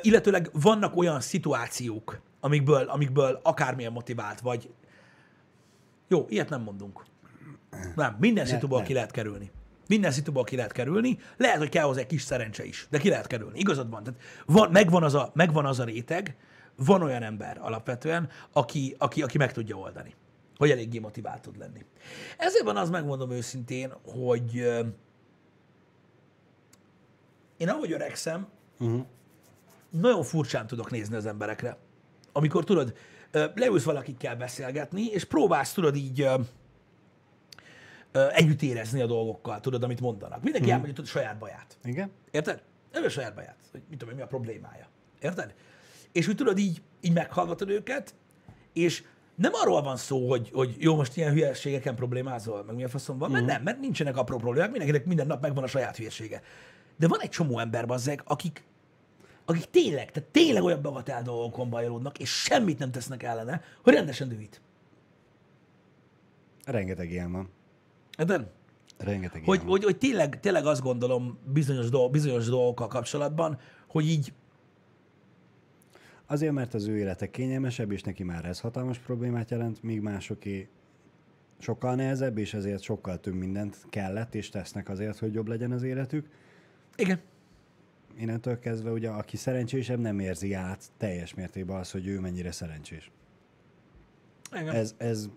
[0.00, 4.70] illetőleg vannak olyan szituációk, amikből, amikből akármilyen motivált vagy.
[6.08, 7.04] Jó, ilyet nem mondunk.
[7.94, 9.50] Nem, minden szituból ki lehet kerülni.
[9.88, 11.18] Minden szituból ki lehet kerülni.
[11.36, 13.58] Lehet, hogy kell hozzá egy kis szerencse is, de ki lehet kerülni.
[13.58, 14.02] Igazad van.
[14.02, 16.36] Tehát van, megvan, az a, megvan az a réteg,
[16.76, 20.14] van olyan ember alapvetően, aki, aki, aki meg tudja oldani,
[20.56, 21.84] hogy eléggé motivált tud lenni.
[22.38, 24.54] Ezért van az, megmondom őszintén, hogy
[27.56, 29.04] én ahogy öregszem, uh-huh.
[29.90, 31.76] nagyon furcsán tudok nézni az emberekre.
[32.32, 32.94] Amikor tudod,
[33.54, 36.28] leülsz valakikkel beszélgetni, és próbálsz, tudod így
[38.32, 40.42] együtt érezni a dolgokkal, tudod, amit mondanak.
[40.42, 41.78] Mindenki elmondja tudod, a saját baját.
[41.84, 42.10] Igen?
[42.30, 42.62] Érted?
[42.92, 44.88] Nem a saját baját, hogy mit tudom mi a problémája.
[45.20, 45.54] Érted?
[46.12, 48.14] És úgy tudod, így, így meghallgatod őket,
[48.72, 49.04] és
[49.34, 53.30] nem arról van szó, hogy, hogy jó, most ilyen hülyeségeken problémázol, meg milyen faszom van,
[53.30, 56.42] mert nem, mert nincsenek apró problémák, mindenkinek minden nap megvan a saját hülyesége.
[56.96, 58.64] De van egy csomó ember, bazzeg, akik,
[59.44, 64.28] akik tényleg, tehát tényleg olyan bagatel dolgokon bajolódnak, és semmit nem tesznek ellene, hogy rendesen
[64.28, 64.60] dühít.
[66.64, 67.50] Rengeteg ilyen van.
[68.18, 68.50] Érted?
[68.98, 74.32] Rengeteg Hogy, hogy, hogy tényleg, tényleg azt gondolom bizonyos, dolg, bizonyos dolgokkal kapcsolatban, hogy így
[76.30, 80.68] Azért, mert az ő élete kényelmesebb, és neki már ez hatalmas problémát jelent, míg másoké
[81.58, 85.82] sokkal nehezebb, és ezért sokkal több mindent kellett és tesznek azért, hogy jobb legyen az
[85.82, 86.28] életük.
[86.96, 87.20] igen,
[88.16, 93.10] Innentől kezdve ugye, aki szerencsésebb, nem érzi át teljes mértékben az, hogy ő mennyire szerencsés.
[94.52, 95.28] igen, Ez, ez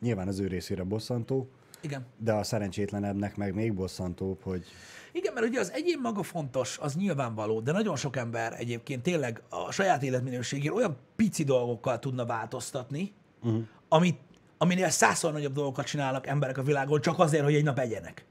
[0.00, 1.48] nyilván az ő részére bosszantó,
[1.84, 2.06] igen.
[2.18, 4.64] de a szerencsétlenebbnek meg még bosszantóbb, hogy
[5.12, 9.42] Igen, mert ugye az egyén maga fontos, az nyilvánvaló, de nagyon sok ember egyébként tényleg
[9.48, 13.12] a saját életminőségén olyan pici dolgokkal tudna változtatni,
[13.42, 13.62] uh-huh.
[13.88, 14.18] amit,
[14.58, 18.24] aminél százszor nagyobb dolgokat csinálnak emberek a világon, csak azért, hogy egy nap egyenek.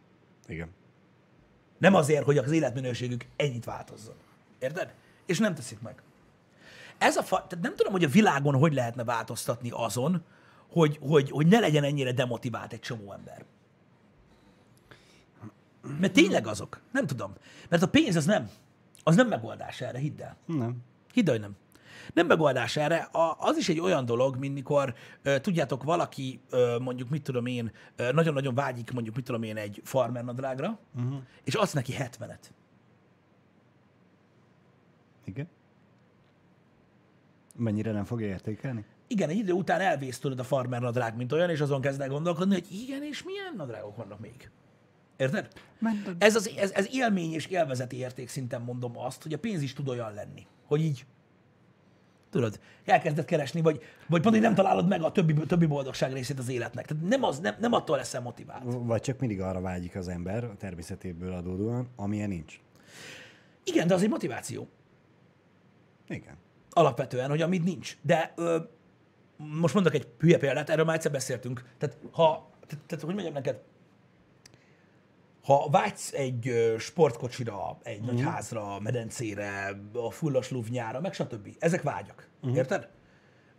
[0.47, 0.69] igen.
[1.77, 4.15] Nem azért, hogy az életminőségük ennyit változzon.
[4.59, 4.93] Érted?
[5.25, 6.01] És nem teszik meg.
[6.97, 7.35] Ez a fa...
[7.47, 10.23] Tehát nem tudom, hogy a világon hogy lehetne változtatni azon,
[10.73, 13.45] hogy, hogy, hogy ne legyen ennyire demotivált egy csomó ember.
[15.99, 16.81] Mert tényleg azok.
[16.91, 17.33] Nem tudom.
[17.69, 18.49] Mert a pénz az nem.
[19.03, 20.37] Az nem megoldás erre, hidd el.
[20.45, 20.77] Nem.
[21.13, 21.55] Hidd el, hogy nem.
[22.13, 22.97] Nem megoldás erre.
[22.97, 27.45] A, az is egy olyan dolog, mint mikor, ö, tudjátok, valaki, ö, mondjuk, mit tudom
[27.45, 31.21] én, ö, nagyon-nagyon vágyik, mondjuk, mit tudom én, egy farmer nadrágra, uh-huh.
[31.43, 32.51] és adsz neki 70-et.
[35.23, 35.47] Igen.
[37.55, 38.85] Mennyire nem fogja értékelni?
[39.07, 42.09] Igen, egy idő után elvész tőled a farmer nadrág, mint olyan, és azon kezd el
[42.09, 44.49] gondolkodni, hogy igen, és milyen nadrágok vannak még.
[45.17, 45.47] Érted?
[45.79, 49.61] Mert Ez, az, ez, ez élmény és élvezeti érték szinten mondom azt, hogy a pénz
[49.61, 51.05] is tud olyan lenni, hogy így,
[52.29, 56.39] tudod, elkezded keresni, vagy, vagy pont, hogy nem találod meg a többi, többi boldogság részét
[56.39, 56.85] az életnek.
[56.85, 58.63] Tehát nem, az, nem, nem attól leszel motivált.
[58.65, 62.59] Vagy csak mindig arra vágyik az ember, a természetéből adódóan, amilyen nincs.
[63.63, 64.67] Igen, de az egy motiváció.
[66.07, 66.37] Igen.
[66.69, 67.97] Alapvetően, hogy amit nincs.
[68.01, 68.57] De ö,
[69.37, 71.63] most mondok egy hülye példát, erről már egyszer beszéltünk.
[71.77, 73.59] Tehát, ha, tehát, tehát hogy mondjam neked,
[75.43, 78.13] ha vágysz egy sportkocsira, egy uh-huh.
[78.13, 81.49] nagy házra, medencére, a fullas luvnyára, meg stb.
[81.59, 82.27] Ezek vágyak.
[82.41, 82.57] Uh-huh.
[82.57, 82.89] Érted?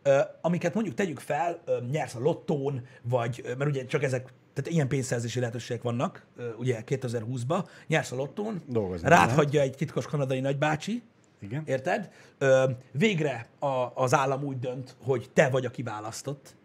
[0.03, 4.71] Ö, amiket mondjuk tegyük fel, ö, nyersz a lottón, vagy, mert ugye csak ezek, tehát
[4.71, 10.07] ilyen pénzszerzési lehetőségek vannak, ö, ugye 2020-ban, nyersz a lottón, Dolgozni rád hagyja egy titkos
[10.07, 11.03] kanadai nagybácsi,
[11.41, 11.63] Igen.
[11.67, 12.11] Érted?
[12.39, 16.57] Ö, végre a, az állam úgy dönt, hogy te vagy a kiválasztott,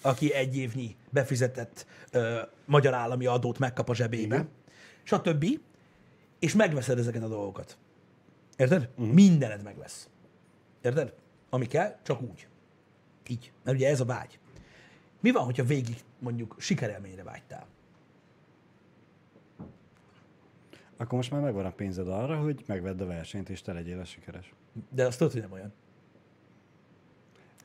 [0.00, 4.48] aki egy évnyi befizetett ö, magyar állami adót megkap a zsebébe, Igen.
[5.02, 5.44] stb.
[6.38, 7.76] És megveszed ezeket a dolgokat.
[8.56, 8.88] Érted?
[8.96, 9.14] Uh-huh.
[9.14, 10.08] Mindened meg lesz.
[10.80, 11.14] Érted?
[11.50, 12.46] Ami kell, csak úgy.
[13.28, 13.52] Így.
[13.64, 14.38] Mert ugye ez a vágy.
[15.20, 17.66] Mi van, hogyha végig mondjuk sikerelményre vágytál?
[21.02, 24.04] Akkor most már megvan a pénzed arra, hogy megvedd a versenyt, és te legyél a
[24.04, 24.54] sikeres.
[24.90, 25.72] De azt tudod, hogy nem olyan.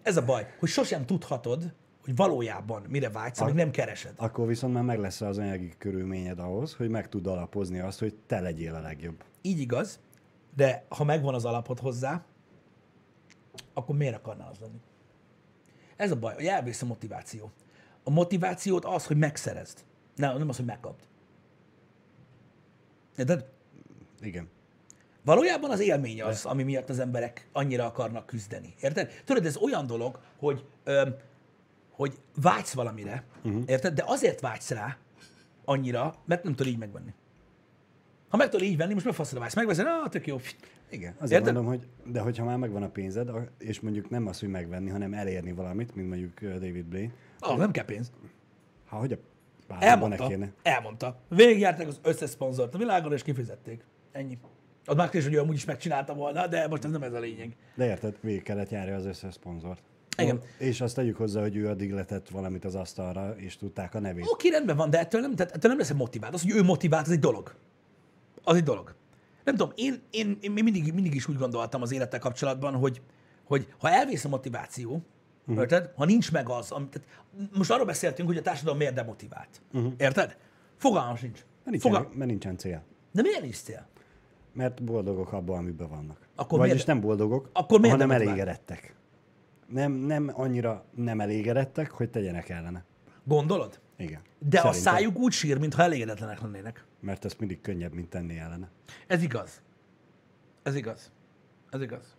[0.02, 1.74] Ez a baj, hogy sosem tudhatod,
[2.04, 4.14] hogy valójában mire vágysz, amíg nem keresed.
[4.18, 8.16] Akkor viszont már meg lesz az anyagi körülményed ahhoz, hogy meg tud alapozni azt, hogy
[8.28, 9.24] te legyél a legjobb.
[9.42, 10.00] Így igaz,
[10.56, 12.26] De ha megvan az alapod hozzá,
[13.74, 14.80] akkor miért akarnál az lenni?
[15.96, 17.52] Ez a baj, hogy elvész a motiváció.
[18.04, 19.84] A motivációt az, hogy megszerezd.
[20.16, 21.08] Nem, nem az, hogy megkapd.
[23.18, 23.46] Érted?
[24.22, 24.48] Igen.
[25.24, 28.74] Valójában az élmény az, ami miatt az emberek annyira akarnak küzdeni.
[28.82, 29.22] Érted?
[29.26, 31.16] Tudod, ez olyan dolog, hogy, öm,
[31.92, 33.64] hogy vágysz valamire, uh-huh.
[33.66, 33.94] érted?
[33.94, 34.98] De azért vágysz rá
[35.66, 37.14] annyira, mert nem tudod így megvenni.
[38.30, 40.38] Ha meg tudod így venni, most meg faszra vágysz, megveszed, ah, tök jó.
[40.90, 41.54] Igen, azért Érted?
[41.56, 45.14] mondom, hogy de hogyha már megvan a pénzed, és mondjuk nem az, hogy megvenni, hanem
[45.14, 48.12] elérni valamit, mint mondjuk David Blaine, Ah, nem kell pénz.
[48.86, 49.18] ha hogy a
[49.68, 50.32] ne Elmondta.
[50.62, 51.20] Elmondta.
[51.30, 53.86] Végigjárták az összes szponzort a világon, és kifizették.
[54.12, 54.38] Ennyi.
[54.86, 57.56] Az már is, hogy amúgy is megcsinálta volna, de most ez nem ez a lényeg.
[57.76, 59.82] De érted, végig kellett járja az összes szponzort.
[60.18, 60.42] Igen.
[60.58, 64.26] És azt tegyük hozzá, hogy ő addig letett valamit az asztalra, és tudták a nevét.
[64.28, 66.34] Oké, rendben van, de ettől nem, tehát ettől nem lesz motivált.
[66.34, 67.56] Az, hogy ő motivált, az egy dolog.
[68.44, 68.96] Az egy dolog.
[69.44, 73.02] Nem tudom, én, én, én mindig, mindig is úgy gondoltam az élettel kapcsolatban, hogy,
[73.44, 75.02] hogy ha elvész a motiváció,
[75.48, 75.62] uh-huh.
[75.62, 75.92] érted?
[75.96, 77.08] Ha nincs meg az, ami, tehát
[77.54, 79.62] most arról beszéltünk, hogy a társadalom miért demotivált.
[79.74, 79.94] Uh-huh.
[79.98, 80.38] Érted?
[80.78, 81.46] Fogalmam sincs.
[81.64, 82.12] Mert nincsen, Fogal...
[82.14, 82.84] mert nincsen cél.
[83.12, 83.88] De miért nincs cél?
[84.54, 86.28] Mert boldogok abban, amiben vannak.
[86.36, 88.96] Akkor Vagyis miért- nem boldogok, Akkor miért hanem elégedettek.
[89.68, 92.86] Nem, nem annyira nem elégedettek, hogy tegyenek ellene.
[93.24, 93.80] Gondolod?
[93.98, 94.22] Igen.
[94.40, 94.94] De a Szerintem.
[94.94, 96.86] szájuk úgy sír, mintha elégedetlenek lennének.
[97.00, 98.70] Mert ez mindig könnyebb, mint tenni ellene.
[99.08, 99.62] Ez igaz.
[100.64, 101.12] Ez igaz.
[101.70, 102.17] Ez igaz.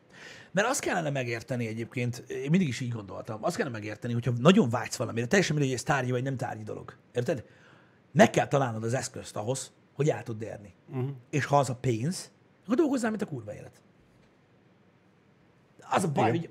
[0.53, 4.69] Mert azt kellene megérteni egyébként, én mindig is így gondoltam, azt kellene megérteni, hogyha nagyon
[4.69, 6.97] vágysz valamire, teljesen mindegy, hogy ez tárgyi vagy nem tárgyi dolog.
[7.15, 7.45] Érted?
[8.13, 10.75] Meg kell találnod az eszközt ahhoz, hogy el tud érni.
[10.89, 11.11] Uh-huh.
[11.31, 12.31] És ha az a pénz,
[12.65, 13.81] akkor dolgozzál, mint a kurva élet.
[15.91, 16.41] Az a baj, Igen.
[16.41, 16.51] hogy,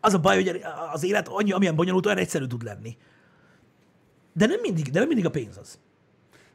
[0.00, 0.62] az a baj, hogy
[0.92, 2.96] az élet annyi, amilyen bonyolult, olyan egyszerű tud lenni.
[4.32, 5.78] De nem mindig, de nem mindig a pénz az.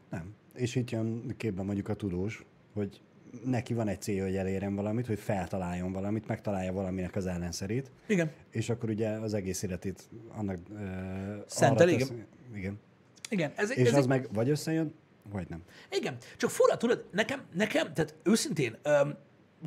[0.09, 0.35] Nem.
[0.53, 3.01] És itt jön képben mondjuk a tudós, hogy
[3.45, 8.31] neki van egy célja, hogy elérjen valamit, hogy feltaláljon valamit, megtalálja valaminek az ellenszerét, Igen.
[8.49, 10.57] és akkor ugye az egész életét annak...
[10.69, 10.79] Uh,
[11.45, 12.07] Szentel, igen.
[12.07, 12.13] tesz-
[12.55, 12.79] igen.
[13.29, 13.51] Igen.
[13.55, 14.93] Ez, És ez az meg vagy összejön,
[15.31, 15.63] vagy nem.
[15.91, 19.15] Igen, csak fura, tudod, nekem, nekem tehát őszintén, öm,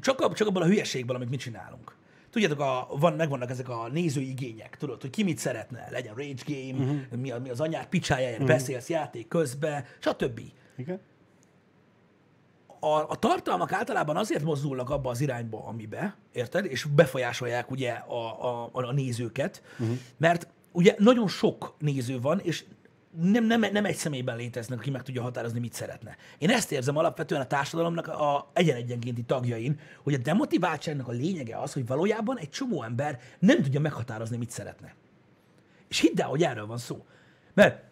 [0.01, 1.97] csak, ab, csak abban a hülyeségből, amit mi csinálunk.
[2.31, 6.43] Tudjátok, a, van, megvannak ezek a nézői igények, tudod, hogy ki mit szeretne, legyen rage
[6.47, 7.19] game, uh-huh.
[7.21, 8.49] mi, a, mi az anyád picsájáért, uh-huh.
[8.49, 10.41] beszélsz játék közben, stb.
[10.77, 11.01] Igen?
[12.87, 16.65] A, a tartalmak általában azért mozdulnak abba az irányba, amibe, érted?
[16.65, 19.97] És befolyásolják ugye a, a, a nézőket, uh-huh.
[20.17, 22.65] mert ugye nagyon sok néző van, és
[23.21, 26.17] nem, nem, nem egy személyben léteznek, aki meg tudja határozni, mit szeretne.
[26.39, 31.73] Én ezt érzem alapvetően a társadalomnak a egyen-egyenkénti tagjain, hogy a demotiváltságnak a lényege az,
[31.73, 34.95] hogy valójában egy csomó ember nem tudja meghatározni, mit szeretne.
[35.89, 37.07] És hidd el, hogy erről van szó.
[37.55, 37.83] Mert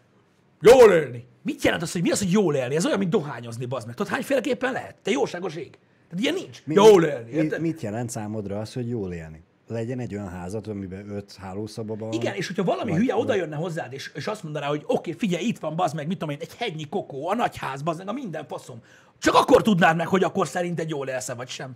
[0.61, 1.27] jól élni.
[1.45, 2.75] Mit jelent az, hogy mi az, hogy jól élni?
[2.75, 3.95] Ez olyan, mint dohányozni, bazd meg.
[3.95, 4.95] Tudod, hányféleképpen lehet?
[5.01, 5.77] Te jóságos ég.
[6.09, 6.61] Tehát ilyen nincs.
[6.65, 7.31] Mi, jól élni.
[7.31, 7.61] mi, érted?
[7.61, 9.43] mit jelent számodra az, hogy jól élni?
[9.67, 12.11] Legyen egy olyan házad, amiben öt hálószoba van.
[12.11, 15.11] Igen, és hogyha valami vagy- hülye oda jönne hozzád, és, és azt mondaná, hogy oké,
[15.11, 17.99] figyelj, itt van, bazd meg, mit tudom én, egy hegynyi kokó, a nagy ház, bazd
[17.99, 18.79] meg, a minden faszom.
[19.17, 21.71] Csak akkor tudnád meg, hogy akkor szerinted jól élsz vagy sem.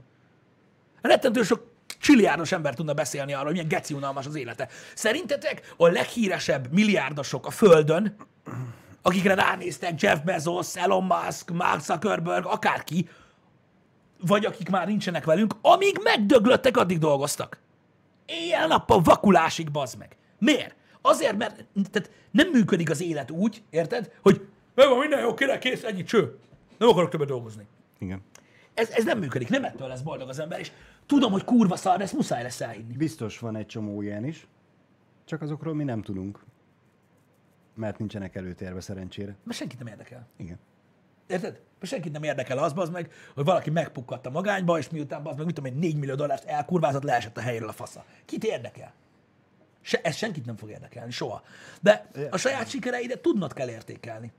[1.02, 1.64] Rettentő sok
[2.00, 4.68] csilliárdos ember tudna beszélni arról, hogy milyen geci unalmas az élete.
[4.96, 8.16] Szerintetek a leghíresebb milliárdosok a Földön,
[9.02, 13.10] akikre ránéztek Jeff Bezos, Elon Musk, Mark Zuckerberg, akárki,
[14.28, 17.60] vagy akik már nincsenek velünk, amíg megdöglöttek, addig dolgoztak.
[18.26, 20.18] Éjjel-nappal vakulásig, bazd meg.
[20.40, 20.76] Miért?
[21.02, 25.84] Azért, mert tehát nem működik az élet úgy, érted, hogy van minden jó, kinek kész,
[25.84, 26.38] ennyi cső.
[26.78, 27.68] Nem akarok többet dolgozni.
[28.00, 28.22] Igen.
[28.74, 30.72] Ez, ez nem működik, nem ettől lesz boldog az ember, és
[31.06, 32.94] tudom, hogy kurva szar, de ezt muszáj lesz elhinni.
[32.94, 34.48] Biztos van egy csomó ilyen is,
[35.26, 36.40] csak azokról mi nem tudunk.
[37.80, 39.36] Mert nincsenek előtérve szerencsére.
[39.44, 40.28] Mert senkit nem érdekel.
[40.38, 40.60] Igen.
[41.28, 41.62] Érted?
[41.80, 45.38] Mert senkit nem érdekel az, bazd meg, hogy valaki megpukkadt a magányba, és miután bazd
[45.38, 48.06] meg, mit tudom én, 4 millió dollárt elkurvázott, leesett a helyről a fasza.
[48.26, 48.94] Kit érdekel?
[49.82, 51.44] Se, ez senkit nem fog érdekelni, soha.
[51.82, 54.32] De a saját sikereidet tudnod kell értékelni.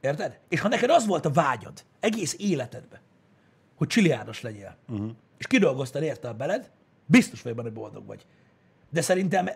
[0.00, 0.38] Érted?
[0.48, 3.00] És ha neked az volt a vágyad egész életedben,
[3.74, 5.10] hogy csiliárdos legyél, uh-huh.
[5.38, 6.70] és kidolgoztad érte a beled,
[7.06, 8.26] biztos vagy benne, hogy boldog vagy.
[8.90, 9.48] De szerintem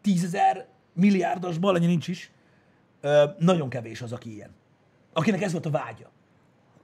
[0.00, 2.30] tízezer milliárdosból, annyi nincs is,
[3.38, 4.50] nagyon kevés az, aki ilyen.
[5.12, 6.10] Akinek ez volt a vágya.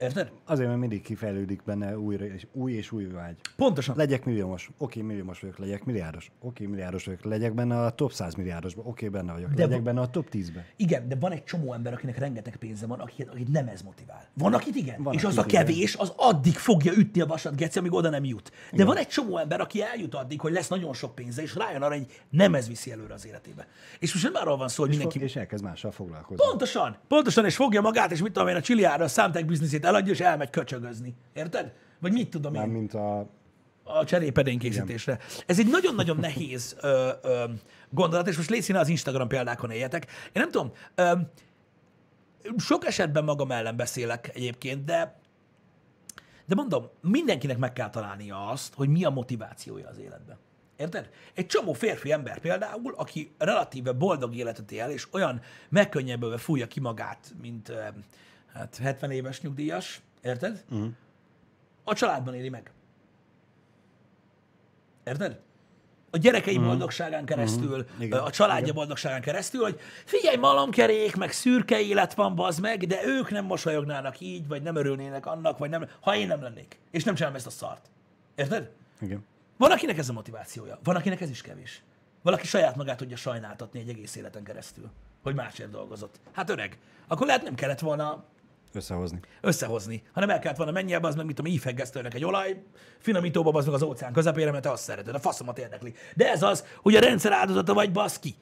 [0.03, 0.31] Érted?
[0.45, 3.35] Azért, mert mindig kifejlődik benne újra, és új és új vágy.
[3.55, 3.95] Pontosan.
[3.97, 4.69] Legyek milliómos.
[4.77, 6.31] Oké, milliómos vagyok, legyek milliárdos.
[6.39, 7.23] Oké, milliárdos vagyok.
[7.23, 8.85] Legyek benne a top 100 milliárdosban.
[8.85, 9.49] Oké, benne vagyok.
[9.49, 10.63] De legyek va- benne a top 10-ben.
[10.75, 14.27] Igen, de van egy csomó ember, akinek rengeteg pénze van, akit, akit nem ez motivál.
[14.33, 15.03] Van, akit igen.
[15.03, 15.65] Van, és az a igen.
[15.65, 18.49] kevés, az addig fogja ütni a vasat, geci, amíg oda nem jut.
[18.49, 18.85] De igen.
[18.85, 21.95] van egy csomó ember, aki eljut addig, hogy lesz nagyon sok pénze, és rájön arra,
[21.95, 23.67] hogy nem ez viszi előre az életébe.
[23.99, 25.19] És most nem arról van szó, hogy És, mindenki...
[25.19, 26.45] fog, és elkezd mással foglalkozni.
[26.49, 30.13] Pontosan, pontosan, és fogja magát, és mit tudom én, a csiliára a számtek bizniszét eladja,
[30.13, 31.15] és elmegy köcsögözni.
[31.33, 31.73] Érted?
[31.99, 32.61] Vagy mit tudom én.
[32.61, 33.19] Nem, mint a...
[33.83, 35.19] a cserépedény készítésre.
[35.45, 37.43] Ez egy nagyon-nagyon nehéz ö, ö,
[37.89, 40.05] gondolat, és most légy színe az Instagram példákon éljetek.
[40.25, 41.11] Én nem tudom, ö,
[42.57, 45.21] sok esetben magam ellen beszélek egyébként, de
[46.45, 50.37] de mondom, mindenkinek meg kell találnia azt, hogy mi a motivációja az életben.
[50.77, 51.09] Érted?
[51.33, 56.79] Egy csomó férfi ember például, aki relatíve boldog életet él, és olyan megkönnyebbülve fújja ki
[56.79, 57.71] magát, mint
[58.53, 60.63] hát 70 éves nyugdíjas, érted?
[60.69, 60.89] Uh-huh.
[61.83, 62.71] A családban éli meg.
[65.03, 65.39] Érted?
[66.11, 66.69] A gyerekei uh-huh.
[66.69, 68.03] boldogságán keresztül, uh-huh.
[68.03, 68.19] Igen.
[68.19, 68.75] a családja Igen.
[68.75, 74.19] boldogságán keresztül, hogy figyelj, malomkerék, meg szürke élet van, bazd meg, de ők nem mosolyognának
[74.19, 77.47] így, vagy nem örülnének annak, vagy nem, ha én nem lennék, és nem csinálom ezt
[77.47, 77.89] a szart.
[78.35, 78.71] Érted?
[79.01, 79.25] Igen.
[79.57, 81.83] Van, akinek ez a motivációja, van, akinek ez is kevés.
[82.21, 84.89] Valaki saját magát tudja sajnáltatni egy egész életen keresztül,
[85.23, 86.19] hogy másért dolgozott.
[86.31, 86.77] Hát öreg,
[87.07, 88.23] akkor lehet nem kellett volna
[88.73, 89.19] Összehozni.
[89.41, 92.63] összehozni, hanem el kellett volna menni ebbe, az meg, mint a ífeggesztőnek egy olaj,
[92.99, 95.93] finomítóba az meg az óceán közepére, mert te azt szereted, a faszomat érdekli.
[96.15, 98.35] De ez az, hogy a rendszer áldozata vagy, baszki.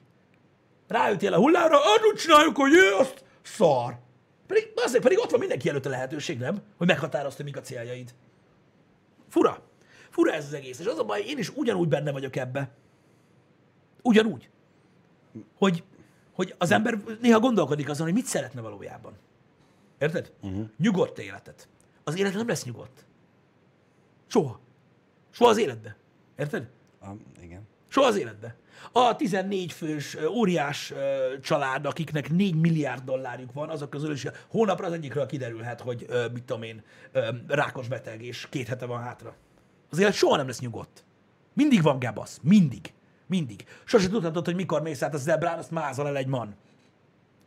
[0.88, 3.98] Ráütél a hullámra, adjuk csináljuk, hogy jö, azt szar.
[4.48, 6.62] Pedig, azért, pedig ott van mindenki előtt a lehetőség, nem?
[6.78, 8.14] Hogy meghatározta, mik a céljaid.
[9.30, 9.62] Fura.
[10.10, 10.80] Fura ez az egész.
[10.80, 12.70] És az a baj, én is ugyanúgy benne vagyok ebbe.
[14.02, 14.50] Ugyanúgy.
[15.58, 15.84] Hogy,
[16.34, 19.14] hogy az ember néha gondolkodik azon, hogy mit szeretne valójában.
[20.02, 20.32] Érted?
[20.42, 20.70] Uh-huh.
[20.78, 21.68] Nyugodt életet.
[22.04, 23.06] Az élet nem lesz nyugodt.
[24.28, 24.60] Soha.
[25.30, 25.96] Soha az életbe.
[26.38, 26.70] Érted?
[27.02, 27.08] A,
[27.42, 27.68] igen.
[27.88, 28.56] Soha az életbe.
[28.92, 30.94] A 14 fős óriás
[31.42, 36.44] család, akiknek 4 milliárd dollárjuk van, azok közül is hónapra az egyikről kiderülhet, hogy mit
[36.44, 36.84] tudom én,
[37.48, 39.36] rákos beteg, és két hete van hátra.
[39.90, 41.04] Az élet soha nem lesz nyugodt.
[41.54, 42.40] Mindig van gebasz.
[42.42, 42.94] Mindig.
[43.28, 43.66] Mindig.
[43.84, 46.56] Sose tudhatod, hogy mikor mész át a zebrán, azt mázol el egy man.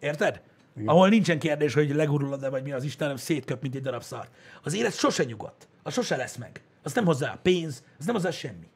[0.00, 0.42] Érted?
[0.76, 0.88] Igen.
[0.88, 4.30] Ahol nincsen kérdés, hogy legurulod-e, vagy mi az Isten, hanem szétköp, mint egy darab szart.
[4.62, 5.68] Az élet sose nyugodt.
[5.82, 6.60] Az sose lesz meg.
[6.82, 8.68] Az nem hozzá a pénz, az nem hozzá semmi.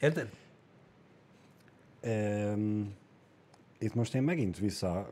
[0.00, 0.28] Érted?
[2.02, 2.94] Um,
[3.78, 5.10] itt most én megint vissza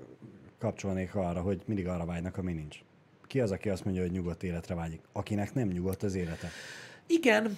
[0.59, 2.79] kapcsolnék arra, hogy mindig arra vágynak, ami nincs.
[3.27, 5.01] Ki az, aki azt mondja, hogy nyugodt életre vágyik?
[5.13, 6.49] Akinek nem nyugodt az élete.
[7.07, 7.57] Igen,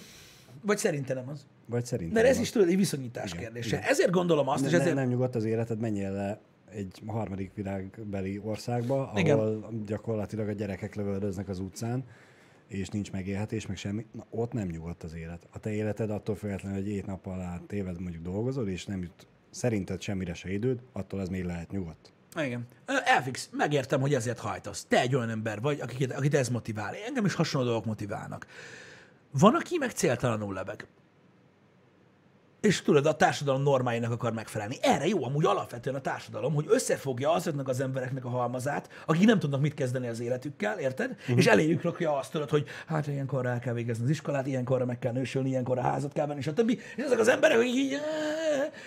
[0.61, 1.45] vagy szerintem az.
[1.65, 2.15] Vagy szerintem.
[2.15, 2.41] Mert ez az.
[2.41, 3.77] is tudod, egy viszonyítás Igen, kérdése.
[3.77, 3.89] igen.
[3.89, 4.95] Ezért gondolom azt, ne, és ezért...
[4.95, 6.39] nem nyugodt az életed, menjél le
[6.73, 9.39] egy harmadik világbeli országba, Igen.
[9.39, 12.03] ahol gyakorlatilag a gyerekek lövöldöznek az utcán,
[12.67, 14.05] és nincs megélhetés, meg semmi.
[14.11, 15.47] Na, ott nem nyugodt az élet.
[15.51, 19.27] A te életed attól függetlenül, hogy egy nappal át éved mondjuk dolgozol, és nem jut
[19.49, 22.11] szerinted semmire se időd, attól az még lehet nyugodt.
[22.35, 22.65] Igen.
[22.85, 24.85] Elfix, megértem, hogy ezért hajtasz.
[24.85, 26.93] Te egy olyan ember vagy, akit, akit ez motivál.
[27.07, 28.47] Engem is hasonló dolgok motiválnak.
[29.31, 30.87] Van, aki meg céltalanul lebeg.
[32.61, 34.77] És tudod, a társadalom normáinak akar megfelelni.
[34.81, 39.39] Erre jó amúgy alapvetően a társadalom, hogy összefogja azoknak az embereknek a halmazát, akik nem
[39.39, 41.11] tudnak mit kezdeni az életükkel, érted?
[41.21, 41.37] Uh-huh.
[41.37, 44.99] És eléjük rakja azt, tudod, hogy hát ilyenkorra el kell végezni az iskolát, ilyenkorra meg
[44.99, 46.69] kell nősülni, ilyenkorra házat kell venni, stb.
[46.69, 47.97] És ezek az emberek, hogy így,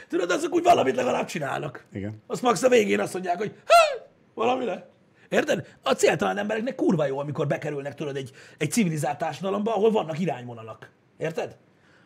[0.08, 1.84] tudod, azok úgy valamit legalább csinálnak.
[1.92, 2.22] Igen.
[2.26, 4.04] Azt max a végén azt mondják, hogy "Há,
[4.34, 4.90] valami lett.
[5.28, 5.66] Érted?
[5.82, 10.90] A céltalan embereknek kurva jó, amikor bekerülnek, tudod, egy, egy civilizált társadalomba, ahol vannak irányvonalak.
[11.18, 11.56] Érted?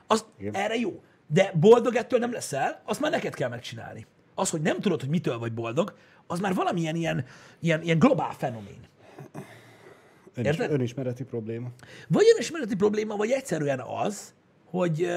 [0.06, 0.54] Az Igen.
[0.54, 1.02] erre jó.
[1.28, 4.06] De boldog ettől nem leszel, azt már neked kell megcsinálni.
[4.34, 5.94] Az, hogy nem tudod, hogy mitől vagy boldog,
[6.26, 7.24] az már valamilyen ilyen,
[7.60, 8.80] ilyen, ilyen globál fenomén.
[10.34, 11.68] Önis, önismereti probléma.
[12.08, 15.10] Vagy önismereti probléma, vagy egyszerűen az, hogy,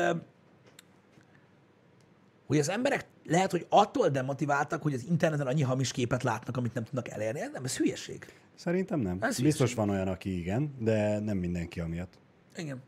[2.45, 6.73] hogy az emberek lehet, hogy attól demotiváltak, hogy az interneten annyi hamis képet látnak, amit
[6.73, 7.39] nem tudnak elérni.
[7.39, 8.25] Ez Nem, ez hülyeség.
[8.55, 9.17] Szerintem nem.
[9.21, 12.13] Ez Biztos van olyan, aki igen, de nem mindenki amiatt.
[12.55, 12.81] Igen.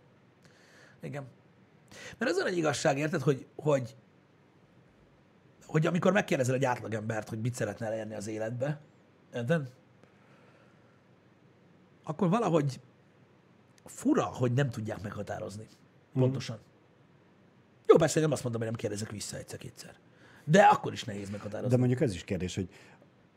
[1.02, 1.24] Igen.
[2.18, 3.96] Mert az nagy igazság, érted, hogy, hogy,
[5.66, 8.80] hogy amikor megkérdezel egy átlagembert, hogy mit szeretne elérni az életbe,
[9.34, 9.72] érted?
[12.04, 12.80] Akkor valahogy
[13.86, 15.68] fura, hogy nem tudják meghatározni.
[16.14, 16.60] Pontosan.
[17.88, 19.96] Jó, persze nem azt mondom, hogy nem kérdezek vissza egyszer-kétszer.
[20.44, 21.70] De akkor is nehéz meghatározni.
[21.70, 22.70] De mondjuk ez is kérdés, hogy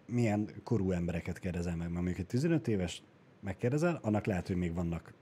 [0.06, 1.88] milyen korú embereket kérdezel meg.
[1.90, 3.02] Mert mondjuk egy 15 éves
[3.40, 5.12] megkérdezel, annak lehet, hogy még vannak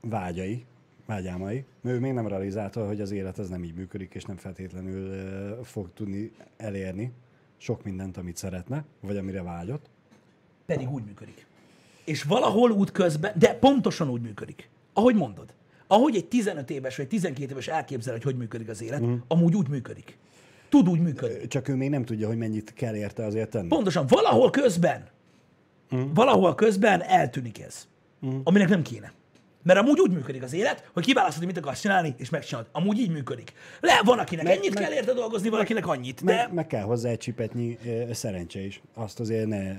[0.00, 0.66] vágyai,
[1.10, 1.64] vágyámai.
[1.82, 5.90] Ő még nem realizálta, hogy az élet az nem így működik, és nem feltétlenül fog
[5.94, 7.12] tudni elérni
[7.56, 9.90] sok mindent, amit szeretne, vagy amire vágyott.
[10.66, 11.46] Pedig úgy működik.
[12.04, 14.68] És valahol út közben, de pontosan úgy működik.
[14.92, 15.54] Ahogy mondod.
[15.86, 19.14] Ahogy egy 15 éves vagy 12 éves elképzel, hogy hogy működik az élet, mm.
[19.28, 20.18] amúgy úgy működik.
[20.68, 21.46] Tud úgy működni.
[21.46, 23.68] Csak ő még nem tudja, hogy mennyit kell érte azért tenni.
[23.68, 25.08] Pontosan, valahol közben,
[25.94, 26.12] mm.
[26.14, 27.88] valahol közben eltűnik ez,
[28.26, 28.38] mm.
[28.44, 29.12] aminek nem kéne.
[29.62, 32.68] Mert amúgy úgy működik az élet, hogy kiválasztod, mit akarsz csinálni, és megcsinálod.
[32.72, 33.52] Amúgy így működik.
[33.80, 36.22] Le, van, akinek Meg- ennyit meg- kell érte dolgozni, van, akinek annyit.
[36.22, 38.82] Meg, De meg kell hozzá egy csipetnyi ö, szerencse is.
[38.94, 39.72] Azt azért ne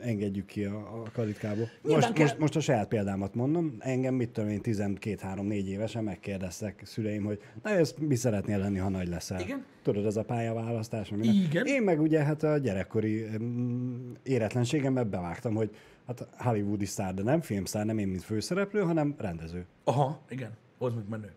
[0.00, 1.68] engedjük ki a, a kalitkából.
[1.82, 3.76] Nyilván Most, kell- most, most a saját példámat mondom.
[3.78, 8.88] Engem, mit tudom én, 12-3-4 évesen megkérdeztek szüleim, hogy na, ezt mi szeretnél lenni, ha
[8.88, 9.40] nagy leszel?
[9.40, 9.64] Igen.
[9.82, 11.10] Tudod, ez a pályaválasztás.
[11.10, 11.66] ami- Igen.
[11.66, 15.70] Én meg ugye hát a gyerekkori mm, éretlenségembe bevágtam, hogy
[16.06, 19.66] hát hollywoodi sztár, de nem filmsztár, nem én, mint főszereplő, hanem rendező.
[19.84, 21.32] Aha, igen, az még menő.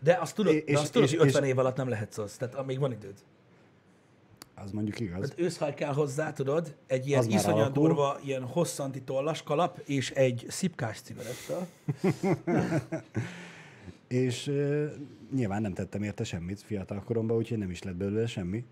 [0.00, 2.18] De azt tudod, És- de azt tudod és- hogy 50 és- év alatt nem lehetsz
[2.18, 3.14] az, tehát még van időd.
[4.54, 5.20] Az mondjuk igaz.
[5.20, 7.72] Tehát őszhaj kell hozzá, tudod, egy ilyen alakul.
[7.72, 11.66] durva, ilyen hosszanti tollas kalap, és egy szipkás cigaretta.
[14.08, 14.86] És uh,
[15.34, 18.64] nyilván nem tettem érte semmit fiatal koromban, úgyhogy nem is lett belőle semmi.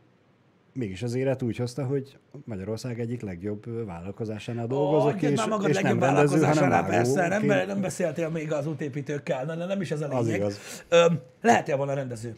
[0.75, 5.69] Mégis az élet úgy hozta, hogy Magyarország egyik legjobb vállalkozásánál dolgozok, Ó, és, már magad
[5.69, 9.55] és legjobb nem rendező, hanem vállalkozásánál, persze, nem, be- nem beszéltél még az útépítőkkel, na,
[9.55, 10.41] nem is ez a Az lényeg.
[10.41, 10.59] igaz.
[10.89, 12.37] Öm, lehet-e volna rendező?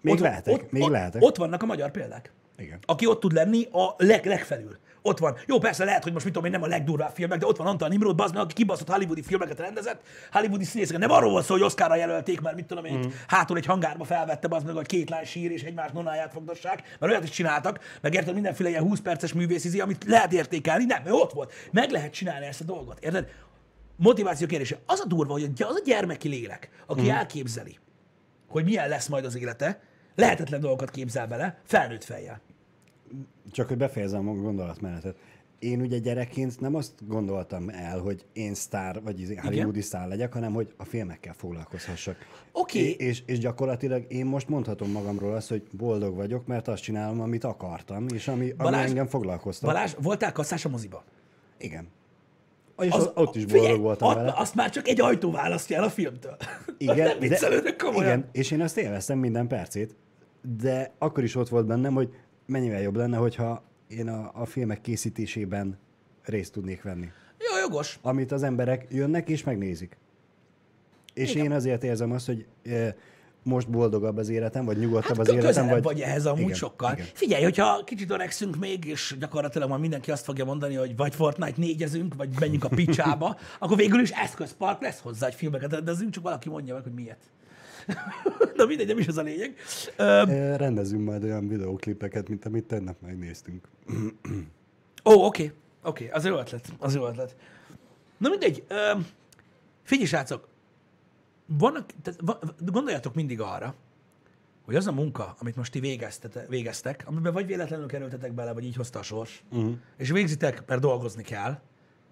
[0.00, 1.22] Még lehetek, még ott, lehetek.
[1.22, 2.32] Ott vannak a magyar példák.
[2.58, 2.78] Igen.
[2.84, 4.76] aki ott tud lenni a leg, legfelül.
[5.02, 5.36] Ott van.
[5.46, 7.66] Jó, persze lehet, hogy most mit tudom én, nem a legdurvább filmek, de ott van
[7.66, 11.00] Antal Nimrod, bazd meg, aki kibaszott hollywoodi filmeket rendezett, hollywoodi színészeket.
[11.00, 13.10] Nem arról van szó, hogy Oscarra jelölték, mert mit tudom én, mm.
[13.26, 17.12] hátul egy hangárba felvette, bazd meg, hogy két lány sír és egymás nonáját fogdossák, mert
[17.12, 21.12] olyat is csináltak, meg érted, mindenféle ilyen 20 perces művészizi, amit lehet értékelni, nem, ő
[21.12, 21.52] ott volt.
[21.72, 23.28] Meg lehet csinálni ezt a dolgot, érted?
[23.96, 24.78] Motiváció kérdése.
[24.86, 27.10] Az a durva, hogy az a gyermeki lélek, aki mm.
[27.10, 27.78] elképzeli,
[28.48, 29.80] hogy milyen lesz majd az élete,
[30.14, 32.40] lehetetlen dolgokat képzel bele, felnőtt fejjel.
[33.50, 35.16] Csak hogy befejezem a gondolatmenetet.
[35.58, 40.32] Én ugye gyerekként nem azt gondoltam el, hogy én sztár, vagy izé hollywoodi sztár legyek,
[40.32, 42.16] hanem hogy a filmekkel foglalkozhassak.
[42.52, 42.78] Oké.
[42.78, 47.20] É- És, és gyakorlatilag én most mondhatom magamról azt, hogy boldog vagyok, mert azt csinálom,
[47.20, 49.70] amit akartam, és ami, ami Balázs- engem foglalkoztat.
[49.70, 51.04] Balázs, voltál kasszás a moziba?
[51.58, 51.88] Igen.
[52.78, 54.32] És az, ott is boldog figyelj, voltam ott, vele.
[54.36, 56.36] Azt már csak egy ajtó választja el a filmtől.
[56.78, 58.04] Igen, nem viccelődök komolyan.
[58.04, 59.94] igen, és én azt élveztem minden percét,
[60.58, 62.14] de akkor is ott volt bennem, hogy
[62.46, 65.78] mennyivel jobb lenne, hogyha én a, a filmek készítésében
[66.24, 67.08] részt tudnék venni.
[67.38, 67.98] Jó, jogos.
[68.02, 69.96] Amit az emberek jönnek és megnézik.
[71.14, 71.44] És Igen.
[71.44, 72.96] én azért érzem azt, hogy e,
[73.42, 75.82] most boldogabb az életem, vagy nyugodtabb Hát az életem, vagy...
[75.82, 76.92] vagy ehhez amúgy igen, sokkal.
[76.92, 77.06] Igen.
[77.14, 81.54] Figyelj, hogyha kicsit öregszünk még, és gyakorlatilag már mindenki azt fogja mondani, hogy vagy Fortnite
[81.56, 86.22] négyezünk, vagy menjünk a picsába, akkor végül is eszközpark lesz hozzá, hogy filmeket rendezünk, csak
[86.22, 87.30] valaki mondja meg, hogy miért.
[88.56, 89.56] Na mindegy, nem is az a lényeg.
[89.96, 90.22] Ö,
[90.56, 93.68] rendezünk majd olyan videóklipeket, mint amit tegnap megnéztünk.
[95.04, 95.52] Ó, oké,
[95.82, 97.36] oké, az jó ötlet, az jó ötlet.
[98.16, 98.92] Na mindegy, ö,
[99.82, 100.48] figyelj srácok,
[101.46, 103.74] vannak, tehát, va, gondoljatok mindig arra,
[104.64, 105.80] hogy az a munka, amit most ti
[106.48, 109.74] végeztek, amiben vagy véletlenül kerültetek bele, vagy így hozta a sors, uh-huh.
[109.96, 111.60] és végzitek, mert dolgozni kell,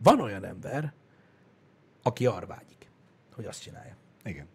[0.03, 0.93] van olyan ember,
[2.03, 2.91] aki arra vágyik,
[3.35, 3.97] hogy azt csinálja.
[4.25, 4.47] Igen.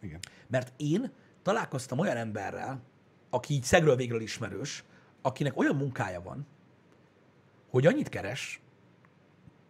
[0.00, 0.18] Igen.
[0.46, 2.82] Mert én találkoztam olyan emberrel,
[3.30, 4.84] aki így szegről végről ismerős,
[5.22, 6.46] akinek olyan munkája van,
[7.70, 8.60] hogy annyit keres,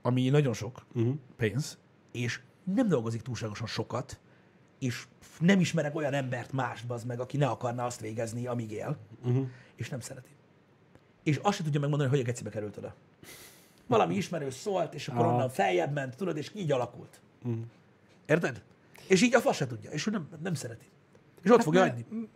[0.03, 1.15] ami nagyon sok uh-huh.
[1.37, 1.79] pénz,
[2.13, 4.21] és nem dolgozik túlságosan sokat,
[4.79, 5.07] és
[5.39, 9.47] nem ismerek olyan embert mást, az meg, aki ne akarna azt végezni, amíg él, uh-huh.
[9.77, 10.31] és nem szereti.
[11.23, 12.95] És azt se tudja megmondani, hogy a gecibe került oda.
[13.87, 15.35] Valami ismerős szólt, és akkor Aha.
[15.35, 17.21] onnan feljebb ment, tudod, és így alakult.
[17.43, 17.61] Uh-huh.
[18.27, 18.63] Érted?
[19.09, 20.87] És így a fasz se tudja, és ő nem, nem szereti.
[21.43, 22.29] És ott fogja mert- hagyni.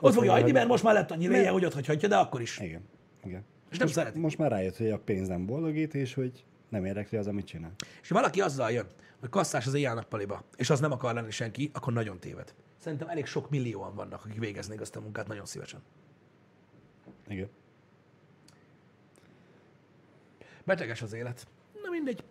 [0.00, 2.40] Ott fogja fogja hagyni, mert most már lett annyi léje, hogy ott hagyhatja, de akkor
[2.40, 2.58] is.
[2.58, 2.82] Igen.
[3.24, 3.44] Igen.
[3.70, 4.18] És nem most, szereti.
[4.18, 7.72] most már rájött, hogy a pénz nem boldogít, és hogy nem érdekli az, amit csinál.
[8.02, 8.86] És ha valaki azzal jön,
[9.20, 12.54] hogy kasszás az éjjel-nappaliba, és az nem akar lenni senki, akkor nagyon téved.
[12.78, 15.80] Szerintem elég sok millióan vannak, akik végeznék azt a munkát nagyon szívesen.
[17.28, 17.48] Igen.
[20.64, 21.46] Beteges az élet.
[21.82, 22.24] Na mindegy.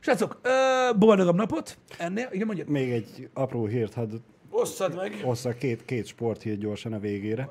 [0.00, 0.50] Srácok, ö,
[0.98, 2.28] boldogabb napot ennél.
[2.32, 2.64] Igen, mondja.
[2.68, 4.10] Még egy apró hírt hadd
[4.50, 5.20] Osszad meg.
[5.22, 7.48] hozzak két, két sporthírt gyorsan a végére.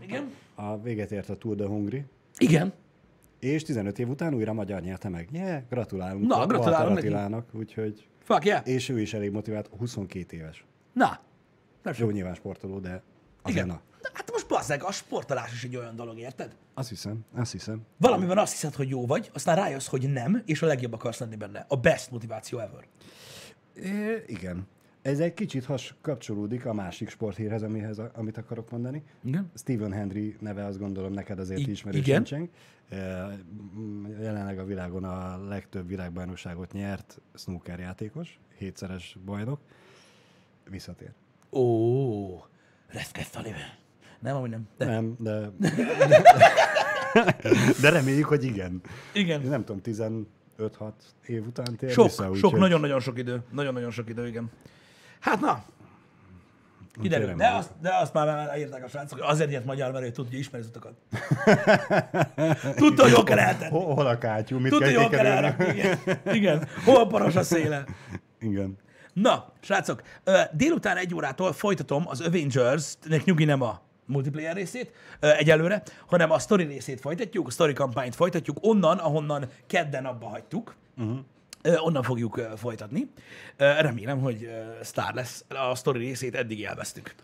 [0.00, 0.30] Igen.
[0.54, 2.04] A véget ért a Tour de Hongri,
[2.38, 2.72] Igen.
[3.40, 5.28] és 15 év után újra magyar nyerte meg.
[5.32, 7.06] Yeah, gratulálunk Na, a gratulálunk neki.
[7.06, 8.06] Attilának, úgyhogy...
[8.22, 8.68] Fuck yeah.
[8.68, 10.64] És ő is elég motivált, 22 éves.
[10.92, 11.20] Na.
[11.82, 13.02] Nem Jó, nyilván sportoló, de
[13.42, 13.70] azért Igen.
[13.70, 13.82] Hát
[14.42, 16.56] most bazzeg, a sportolás is egy olyan dolog, érted?
[16.74, 17.80] Azt hiszem, azt hiszem.
[17.96, 21.36] Valamiben azt hiszed, hogy jó vagy, aztán rájössz, hogy nem, és a legjobb akarsz lenni
[21.36, 21.64] benne.
[21.68, 22.86] A best motiváció ever.
[23.74, 24.66] É, igen.
[25.02, 29.02] Ez egy kicsit has kapcsolódik a másik sporthírhez, amihez, amit akarok mondani.
[29.24, 29.50] Igen.
[29.54, 32.50] Stephen Hendry neve azt gondolom neked azért I- ismerős igen.
[34.20, 39.60] Jelenleg a világon a legtöbb világbajnokságot nyert snooker játékos, hétszeres bajnok.
[40.70, 41.12] Visszatér.
[41.50, 42.44] Ó,
[42.92, 43.52] Lefkeftalé.
[44.22, 44.68] Nem, amúgy nem.
[44.78, 44.84] De.
[44.84, 45.40] Nem, de...
[47.82, 48.80] de reméljük, hogy igen.
[49.12, 49.40] Igen.
[49.40, 50.26] Nem tudom, 15
[50.58, 50.90] 5-6
[51.26, 53.42] év után tér Sok, vissza, sok, nagyon-nagyon sok idő.
[53.50, 54.50] Nagyon-nagyon sok idő, igen.
[55.20, 55.64] Hát na,
[57.00, 57.34] kiderül.
[57.34, 60.38] De azt, de azt már elírták a srácok, hogy azért ilyet magyar, mert ő tudja,
[60.38, 60.92] ismeri utakat.
[62.76, 63.70] Tudta, hogy hol kell eltenni.
[63.70, 64.58] Hol, hol a kátyú?
[64.58, 65.46] Mit Tudta, kell hogy hol kell kikerülni?
[65.46, 65.78] elrakni.
[65.78, 66.18] Igen.
[66.34, 66.68] igen.
[66.84, 67.84] Hol paras a széle.
[68.40, 68.76] Igen.
[69.12, 70.02] Na, srácok,
[70.52, 73.80] délután egy órától folytatom az Avengers-nek nyugi nem a
[74.12, 80.04] multiplayer részét egyelőre, hanem a story részét folytatjuk, a story kampányt folytatjuk onnan, ahonnan kedden
[80.04, 80.74] abba hagytuk.
[80.96, 81.18] Uh-huh.
[81.84, 83.10] Onnan fogjuk folytatni.
[83.56, 84.50] Remélem, hogy
[84.82, 85.44] sztár lesz.
[85.48, 87.14] A story részét eddig élveztük.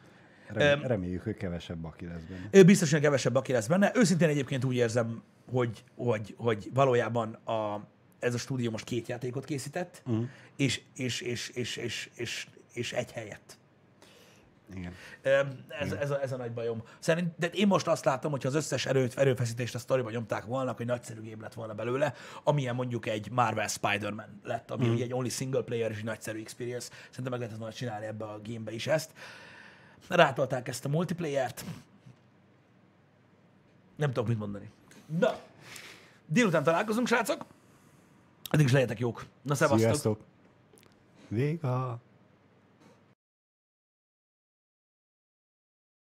[0.46, 2.48] Rem, reméljük, hogy kevesebb aki lesz benne.
[2.50, 3.92] Ő biztosan kevesebb, aki lesz benne.
[3.94, 7.86] Őszintén egyébként úgy érzem, hogy, hogy, hogy valójában a,
[8.18, 10.24] ez a stúdió most két játékot készített, uh-huh.
[10.56, 13.57] és, és, és, és, és, és, és egy helyett.
[14.74, 14.92] Igen.
[15.68, 16.82] Ez, ez, a, ez a nagy bajom.
[16.98, 20.72] Szerint, de én most azt látom, hogy az összes erőt, erőfeszítést a sztoriba nyomták volna,
[20.76, 24.94] hogy nagyszerű game lett volna belőle, amilyen mondjuk egy Marvel Spider-Man lett, ami mm.
[24.94, 26.88] egy only single player és egy nagyszerű experience.
[27.08, 29.10] Szerintem meg lehetett volna csinálni ebbe a gamebe is ezt.
[30.08, 31.64] Rátolták ezt a multiplayert.
[33.96, 34.70] Nem tudok mit mondani.
[35.18, 35.38] Na,
[36.26, 37.44] délután találkozunk, srácok.
[38.50, 39.26] Addig is legyetek jók.
[39.42, 39.88] Na, szevasztok.
[39.88, 40.20] Sziasztok!
[41.28, 42.00] Véga!